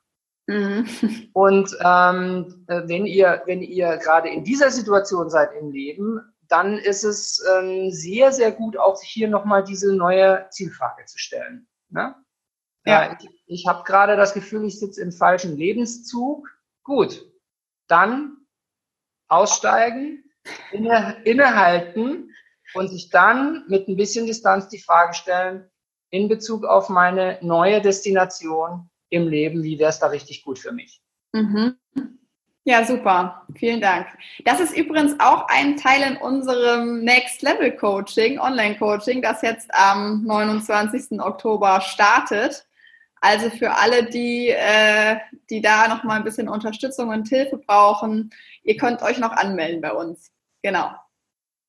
Mhm. 0.48 1.30
Und 1.34 1.78
ähm, 1.84 2.66
äh, 2.68 2.82
wenn 2.86 3.06
ihr, 3.06 3.44
wenn 3.46 3.62
ihr 3.62 3.98
gerade 3.98 4.30
in 4.30 4.44
dieser 4.44 4.72
Situation 4.72 5.30
seid 5.30 5.52
im 5.54 5.72
Leben, 5.72 6.22
dann 6.48 6.78
ist 6.78 7.04
es 7.04 7.44
ähm, 7.54 7.92
sehr, 7.92 8.32
sehr 8.32 8.52
gut, 8.52 8.78
auch 8.78 9.02
hier 9.02 9.28
nochmal 9.28 9.64
diese 9.64 9.94
neue 9.94 10.48
Zielfrage 10.50 11.06
zu 11.06 11.18
stellen. 11.20 11.68
Ne? 11.90 12.16
Ja. 12.86 13.04
ja 13.04 13.18
ich, 13.20 13.30
ich 13.46 13.68
habe 13.68 13.84
gerade 13.84 14.16
das 14.16 14.34
Gefühl, 14.34 14.66
ich 14.66 14.80
sitze 14.80 15.02
im 15.02 15.12
falschen 15.12 15.58
Lebenszug. 15.58 16.48
Gut, 16.84 17.30
dann 17.88 18.38
aussteigen, 19.28 20.24
inne, 20.72 21.22
innehalten 21.26 22.34
und 22.74 22.88
sich 22.88 23.10
dann 23.10 23.66
mit 23.68 23.90
ein 23.90 23.98
bisschen 23.98 24.26
Distanz 24.26 24.70
die 24.70 24.80
Frage 24.80 25.14
stellen, 25.14 25.70
in 26.10 26.30
Bezug 26.30 26.64
auf 26.64 26.88
meine 26.88 27.38
neue 27.42 27.82
Destination 27.82 28.90
im 29.10 29.28
Leben, 29.28 29.64
wie 29.64 29.80
wäre 29.80 29.90
es 29.90 30.00
da 30.00 30.08
richtig 30.08 30.44
gut 30.44 30.60
für 30.60 30.72
mich? 30.72 31.02
Mhm. 31.34 31.78
Ja, 32.64 32.84
super. 32.84 33.44
Vielen 33.56 33.80
Dank. 33.80 34.08
Das 34.44 34.60
ist 34.60 34.76
übrigens 34.76 35.18
auch 35.20 35.48
ein 35.48 35.78
Teil 35.78 36.02
in 36.02 36.18
unserem 36.18 37.02
Next 37.02 37.42
Level 37.42 37.72
Coaching, 37.72 38.40
Online 38.40 38.78
Coaching, 38.78 39.22
das 39.22 39.42
jetzt 39.42 39.74
am 39.74 40.26
29. 40.26 41.22
Oktober 41.22 41.80
startet. 41.80 42.68
Also 43.22 43.50
für 43.50 43.72
alle, 43.72 44.10
die, 44.10 44.50
äh, 44.50 45.18
die 45.50 45.62
da 45.62 45.88
noch 45.88 46.04
mal 46.04 46.16
ein 46.16 46.26
bisschen 46.26 46.50
Unterstützung 46.50 47.08
und 47.08 47.30
Hilfe 47.30 47.58
brauchen, 47.58 48.32
ihr 48.64 48.76
könnt 48.76 49.02
euch 49.02 49.18
noch 49.18 49.32
anmelden 49.32 49.80
bei 49.80 49.94
uns. 49.94 50.32
Genau. 50.62 50.92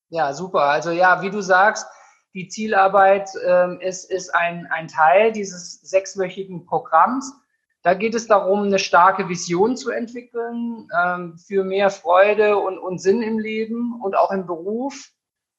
Ja, 0.09 0.33
super. 0.33 0.63
Also 0.63 0.91
ja, 0.91 1.21
wie 1.21 1.29
du 1.29 1.41
sagst, 1.41 1.87
die 2.33 2.47
Zielarbeit 2.47 3.29
ähm, 3.45 3.79
ist, 3.81 4.09
ist 4.09 4.33
ein, 4.35 4.67
ein 4.71 4.87
Teil 4.87 5.31
dieses 5.31 5.81
sechswöchigen 5.81 6.65
Programms. 6.65 7.33
Da 7.81 7.93
geht 7.93 8.13
es 8.13 8.27
darum, 8.27 8.63
eine 8.63 8.79
starke 8.79 9.29
Vision 9.29 9.77
zu 9.77 9.89
entwickeln 9.89 10.87
ähm, 10.97 11.37
für 11.37 11.63
mehr 11.63 11.89
Freude 11.89 12.57
und, 12.57 12.77
und 12.77 12.99
Sinn 12.99 13.21
im 13.21 13.39
Leben 13.39 13.99
und 14.01 14.17
auch 14.17 14.31
im 14.31 14.45
Beruf 14.45 15.11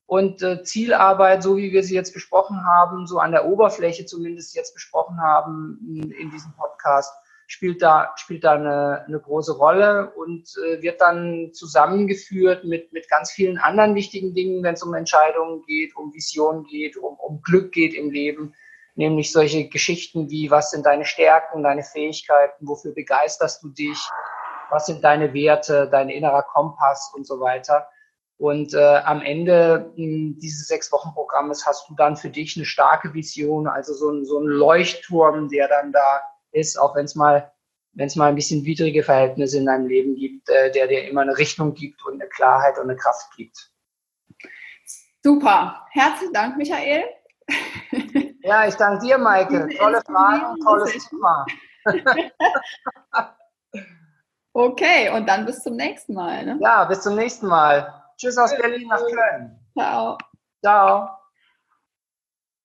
und 0.07 0.43
äh, 0.43 0.63
Zielarbeit, 0.63 1.43
so 1.43 1.57
wie 1.57 1.73
wir 1.73 1.83
sie 1.83 1.95
jetzt 1.95 2.13
besprochen 2.13 2.65
haben, 2.67 3.07
so 3.07 3.21
an 3.21 3.31
der 3.33 3.47
Oberfläche 3.47 4.07
zumindest 4.07 4.55
jetzt 4.55 4.75
besprochen 4.75 5.21
haben 5.21 5.79
in, 5.89 6.11
in 6.11 6.31
diesem 6.31 6.53
Podcast, 6.53 7.15
spielt 7.51 7.83
da, 7.83 8.13
spielt 8.15 8.45
da 8.45 8.53
eine, 8.53 9.05
eine 9.07 9.19
große 9.19 9.57
Rolle 9.57 10.13
und 10.15 10.49
äh, 10.65 10.81
wird 10.83 11.01
dann 11.01 11.51
zusammengeführt 11.53 12.65
mit, 12.65 12.93
mit 12.93 13.09
ganz 13.09 13.33
vielen 13.33 13.59
anderen 13.59 13.97
wichtigen 13.97 14.35
Dingen, 14.35 14.63
wenn 14.63 14.75
es 14.75 14.85
um 14.85 14.95
Entscheidungen 14.95 15.63
geht, 15.67 15.97
um 15.97 16.15
Visionen 16.15 16.65
geht, 16.65 16.97
um, 16.97 17.17
um 17.17 17.43
Glück 17.43 17.73
geht 17.73 17.93
im 17.93 18.11
Leben. 18.13 18.55
Nämlich 18.95 19.33
solche 19.33 19.69
Geschichten 19.69 20.31
wie, 20.31 20.53
was 20.53 20.71
sind 20.71 20.87
deine 20.87 21.05
Stärken, 21.05 21.65
deine 21.65 21.83
Fähigkeiten, 21.83 22.69
wofür 22.69 22.95
begeisterst 22.95 23.65
du 23.65 23.71
dich, 23.71 23.99
was 24.71 24.87
sind 24.87 25.03
deine 25.03 25.35
Werte, 25.35 25.89
dein 25.91 26.09
innerer 26.09 26.45
Kompass 26.45 27.13
und 27.17 27.27
so 27.27 27.41
weiter. 27.41 27.89
Und 28.39 28.75
äh, 28.75 28.79
am 29.05 29.23
Ende 29.23 29.93
mh, 29.97 30.37
dieses 30.41 30.69
sechs 30.69 30.93
Wochen 30.93 31.13
Programmes 31.15 31.67
hast 31.67 31.89
du 31.89 31.95
dann 31.97 32.17
für 32.17 32.31
dich 32.31 32.57
eine 32.57 32.65
starke 32.65 33.13
Vision, 33.13 33.67
also 33.67 33.93
so 33.93 34.11
ein, 34.11 34.25
so 34.25 34.39
ein 34.39 34.47
Leuchtturm, 34.47 35.49
der 35.49 35.67
dann 35.67 35.91
da 35.91 36.23
ist, 36.53 36.79
auch 36.79 36.95
wenn 36.97 37.05
es 37.05 37.15
mal 37.15 37.53
wenn 37.93 38.07
es 38.07 38.17
mal 38.17 38.29
ein 38.29 38.37
bisschen 38.37 38.65
widrige 38.65 39.03
Verhältnisse 39.03 39.59
in 39.59 39.67
deinem 39.67 39.87
Leben 39.87 40.15
gibt, 40.15 40.49
äh, 40.49 40.71
der 40.71 40.87
dir 40.87 41.09
immer 41.09 41.23
eine 41.23 41.37
Richtung 41.37 41.75
gibt 41.75 42.05
und 42.05 42.15
eine 42.15 42.29
Klarheit 42.29 42.79
und 42.79 42.85
eine 42.85 42.97
Kraft 42.97 43.31
gibt. 43.37 43.71
Super. 45.23 45.87
Herzlichen 45.91 46.33
Dank, 46.33 46.57
Michael. 46.57 47.05
Ja, 48.43 48.67
ich 48.67 48.75
danke 48.77 49.05
dir, 49.05 49.19
Maike. 49.19 49.69
Tolle 49.77 50.01
Fragen, 50.07 50.59
tolles 50.65 51.09
Thema. 51.09 51.47
okay, 54.55 55.11
und 55.11 55.29
dann 55.29 55.45
bis 55.45 55.63
zum 55.63 55.77
nächsten 55.77 56.15
Mal. 56.15 56.47
Ne? 56.47 56.59
Ja, 56.61 56.85
bis 56.85 57.03
zum 57.03 57.17
nächsten 57.17 57.49
Mal. 57.49 57.93
Tschüss 58.17 58.39
aus 58.39 58.57
Berlin 58.57 58.89
nach 58.89 59.01
Köln. 59.01 59.59
Ciao. 59.77 60.17
Ciao. 60.63 61.20